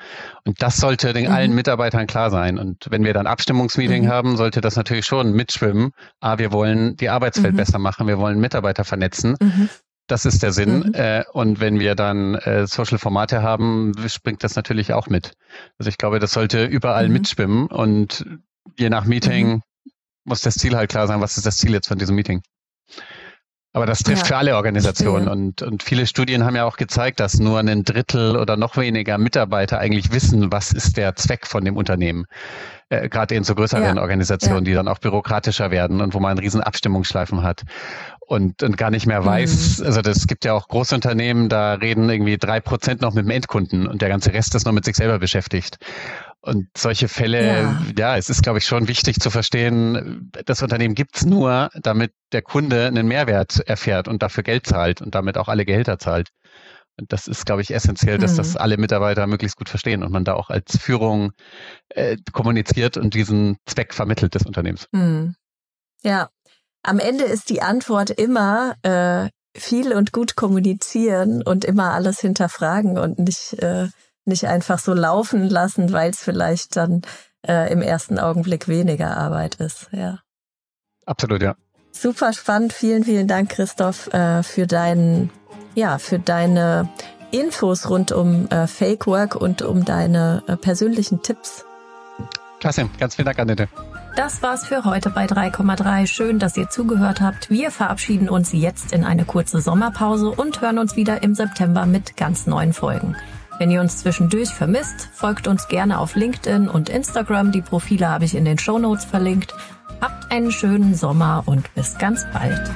Und 0.47 0.63
das 0.63 0.79
sollte 0.79 1.13
den 1.13 1.27
mhm. 1.27 1.33
allen 1.33 1.55
Mitarbeitern 1.55 2.07
klar 2.07 2.31
sein. 2.31 2.59
Und 2.59 2.87
wenn 2.91 3.05
wir 3.05 3.13
dann 3.13 3.27
Abstimmungsmeeting 3.27 4.05
mhm. 4.05 4.09
haben, 4.09 4.37
sollte 4.37 4.61
das 4.61 4.77
natürlich 4.77 5.05
schon 5.05 5.33
mitschwimmen. 5.33 5.93
Ah, 6.21 6.39
wir 6.39 6.53
wollen 6.53 6.97
die 6.97 7.11
Arbeitswelt 7.11 7.55
mhm. 7.55 7.59
besser 7.59 7.79
machen, 7.79 8.07
wir 8.07 8.19
wollen 8.19 8.41
Mitarbeiter 8.41 8.85
vernetzen. 8.85 9.37
Das 10.11 10.25
ist 10.25 10.43
der 10.43 10.51
Sinn. 10.53 10.89
Mhm. 10.89 10.95
Äh, 10.95 11.25
und 11.33 11.61
wenn 11.61 11.79
wir 11.79 11.95
dann 11.95 12.35
äh, 12.35 12.67
Social-Formate 12.67 13.43
haben, 13.43 13.93
springt 14.09 14.43
das 14.43 14.57
natürlich 14.57 14.93
auch 14.93 15.07
mit. 15.07 15.35
Also 15.79 15.89
ich 15.89 15.99
glaube, 15.99 16.19
das 16.19 16.33
sollte 16.33 16.65
überall 16.65 17.07
mhm. 17.07 17.13
mitschwimmen 17.13 17.67
und 17.69 18.27
je 18.77 18.91
nach 18.91 19.05
Meeting 19.05 19.49
mhm. 19.49 19.63
muss 20.25 20.41
das 20.41 20.55
Ziel 20.55 20.77
halt 20.77 20.91
klar 20.91 21.07
sein, 21.07 21.21
was 21.21 21.37
ist 21.37 21.47
das 21.47 21.59
Ziel 21.59 21.73
jetzt 21.73 21.87
von 21.87 21.99
diesem 21.99 22.17
Meeting. 22.17 22.43
Aber 23.73 23.87
das 23.87 24.01
trifft 24.01 24.23
ja. 24.23 24.25
für 24.25 24.37
alle 24.37 24.57
Organisationen 24.57 25.29
und, 25.29 25.63
und 25.63 25.85
viele 25.85 26.05
Studien 26.09 26.45
haben 26.45 26.57
ja 26.57 26.65
auch 26.65 26.77
gezeigt, 26.77 27.21
dass 27.21 27.39
nur 27.39 27.61
ein 27.61 27.85
Drittel 27.85 28.37
oder 28.37 28.57
noch 28.57 28.77
weniger 28.77 29.17
Mitarbeiter 29.17 29.79
eigentlich 29.79 30.11
wissen, 30.13 30.51
was 30.51 30.73
ist 30.73 30.97
der 30.97 31.15
Zweck 31.15 31.47
von 31.47 31.65
dem 31.65 31.77
Unternehmen. 31.77 32.25
Äh, 32.89 33.09
Gerade 33.09 33.37
in 33.37 33.45
so 33.45 33.55
größeren 33.55 33.97
ja. 33.97 34.03
Organisationen, 34.03 34.65
ja. 34.65 34.71
die 34.71 34.75
dann 34.75 34.89
auch 34.89 34.99
bürokratischer 34.99 35.71
werden 35.71 36.01
und 36.01 36.15
wo 36.15 36.19
man 36.19 36.33
einen 36.33 36.41
riesen 36.41 36.63
Abstimmungsschleifen 36.63 37.45
hat 37.45 37.63
und, 38.31 38.63
und 38.63 38.77
gar 38.77 38.93
nicht 38.93 39.07
mehr 39.07 39.25
weiß, 39.25 39.81
mhm. 39.81 39.87
also 39.87 40.03
das 40.03 40.29
gibt 40.29 40.45
ja 40.45 40.53
auch 40.53 40.69
Großunternehmen, 40.69 41.49
da 41.49 41.75
reden 41.75 42.09
irgendwie 42.09 42.39
drei 42.39 42.61
Prozent 42.61 43.01
noch 43.01 43.13
mit 43.13 43.25
dem 43.25 43.31
Endkunden 43.31 43.89
und 43.89 44.03
der 44.03 44.09
ganze 44.09 44.33
Rest 44.33 44.55
ist 44.55 44.65
noch 44.65 44.73
mit 44.73 44.85
sich 44.85 44.95
selber 44.95 45.19
beschäftigt. 45.19 45.79
Und 46.41 46.69
solche 46.79 47.09
Fälle, 47.09 47.45
ja, 47.45 47.83
ja 47.99 48.17
es 48.17 48.31
ist, 48.31 48.45
glaube 48.45 48.59
ich, 48.59 48.67
schon 48.67 48.87
wichtig 48.87 49.19
zu 49.19 49.31
verstehen, 49.31 50.31
das 50.47 50.63
Unternehmen 50.63 50.95
gibt's 50.95 51.27
nur, 51.27 51.71
damit 51.75 52.13
der 52.31 52.43
Kunde 52.43 52.87
einen 52.87 53.09
Mehrwert 53.09 53.59
erfährt 53.67 54.07
und 54.07 54.23
dafür 54.23 54.45
Geld 54.45 54.65
zahlt 54.65 55.03
und 55.03 55.17
damit 55.17 55.37
auch 55.37 55.49
alle 55.49 55.65
Gehälter 55.65 55.99
zahlt. 55.99 56.29
Und 57.01 57.13
das 57.13 57.27
ist, 57.27 57.47
glaube 57.47 57.63
ich, 57.63 57.75
essentiell, 57.75 58.19
dass 58.19 58.35
mhm. 58.35 58.37
das 58.37 58.57
alle 58.57 58.77
Mitarbeiter 58.77 59.27
möglichst 59.27 59.57
gut 59.57 59.69
verstehen 59.69 60.05
und 60.05 60.13
man 60.13 60.25
da 60.25 60.35
auch 60.35 60.51
als 60.51 60.79
Führung 60.79 61.33
äh, 61.89 62.17
kommuniziert 62.33 62.97
und 62.97 63.13
diesen 63.13 63.57
Zweck 63.67 63.93
vermittelt 63.93 64.37
des 64.37 64.47
Unternehmens. 64.47 64.87
Mhm. 64.93 65.35
Ja, 66.03 66.29
am 66.83 66.99
Ende 66.99 67.25
ist 67.25 67.51
die 67.51 67.63
Antwort 67.63 68.11
immer 68.11 68.75
äh, 68.83 69.29
viel 69.57 69.93
und 69.93 70.13
gut 70.13 70.37
kommunizieren 70.37 71.43
und 71.43 71.65
immer 71.65 71.93
alles 71.93 72.21
hinterfragen 72.21 72.99
und 72.99 73.19
nicht 73.19 73.55
äh, 73.63 73.89
nicht 74.25 74.47
einfach 74.47 74.79
so 74.79 74.95
laufen 74.95 75.49
lassen, 75.49 75.93
weil 75.93 76.11
es 76.11 76.21
vielleicht 76.21 76.77
dann 76.77 77.03
äh, 77.47 77.71
im 77.73 77.83
ersten 77.83 78.19
Augenblick 78.19 78.69
weniger 78.69 79.17
Arbeit 79.17 79.57
ist. 79.57 79.89
Ja. 79.93 80.21
Absolut, 81.07 81.43
ja. 81.43 81.57
Super 81.93 82.33
spannend. 82.33 82.73
Vielen, 82.73 83.05
vielen 83.05 83.27
Dank, 83.29 83.51
Christoph, 83.51 84.13
äh, 84.15 84.43
für 84.43 84.67
deinen, 84.67 85.31
ja, 85.75 85.99
für 85.99 86.19
deine 86.19 86.89
Infos 87.31 87.91
rund 87.91 88.13
um 88.13 88.49
äh, 88.49 88.67
Fake 88.67 89.07
Work 89.07 89.35
und 89.35 89.63
um 89.63 89.85
deine 89.85 90.43
äh, 90.47 90.57
persönlichen 90.57 91.23
Tipps. 91.23 91.65
Klasse, 92.61 92.89
ganz 92.99 93.17
vielen 93.17 93.27
Dank, 93.27 93.39
Annette. 93.39 93.69
Das 94.17 94.43
war's 94.43 94.67
für 94.67 94.85
heute 94.85 95.11
bei 95.11 95.27
3,3. 95.27 96.07
Schön, 96.07 96.39
dass 96.39 96.57
ihr 96.57 96.69
zugehört 96.69 97.21
habt. 97.21 97.49
Wir 97.49 97.71
verabschieden 97.71 98.29
uns 98.29 98.53
jetzt 98.53 98.93
in 98.93 99.05
eine 99.05 99.25
kurze 99.25 99.61
Sommerpause 99.61 100.31
und 100.31 100.61
hören 100.61 100.79
uns 100.79 100.97
wieder 100.97 101.23
im 101.23 101.35
September 101.35 101.87
mit 101.87 102.17
ganz 102.17 102.47
neuen 102.47 102.73
Folgen. 102.73 103.17
Wenn 103.59 103.71
ihr 103.71 103.81
uns 103.81 103.99
zwischendurch 103.99 104.51
vermisst, 104.51 105.11
folgt 105.13 105.47
uns 105.47 105.69
gerne 105.69 105.99
auf 105.99 106.17
LinkedIn 106.17 106.69
und 106.69 106.89
Instagram. 106.89 107.53
Die 107.53 107.63
Profile 107.63 108.09
habe 108.09 108.25
ich 108.25 108.35
in 108.35 108.45
den 108.45 108.59
Show 108.59 108.79
Notes 108.79 109.05
verlinkt. 109.05 109.55
Habt 110.01 110.33
einen 110.33 110.51
schönen 110.51 110.95
Sommer 110.95 111.43
und 111.47 111.73
bis 111.75 111.97
ganz 111.99 112.27
bald. 112.33 112.71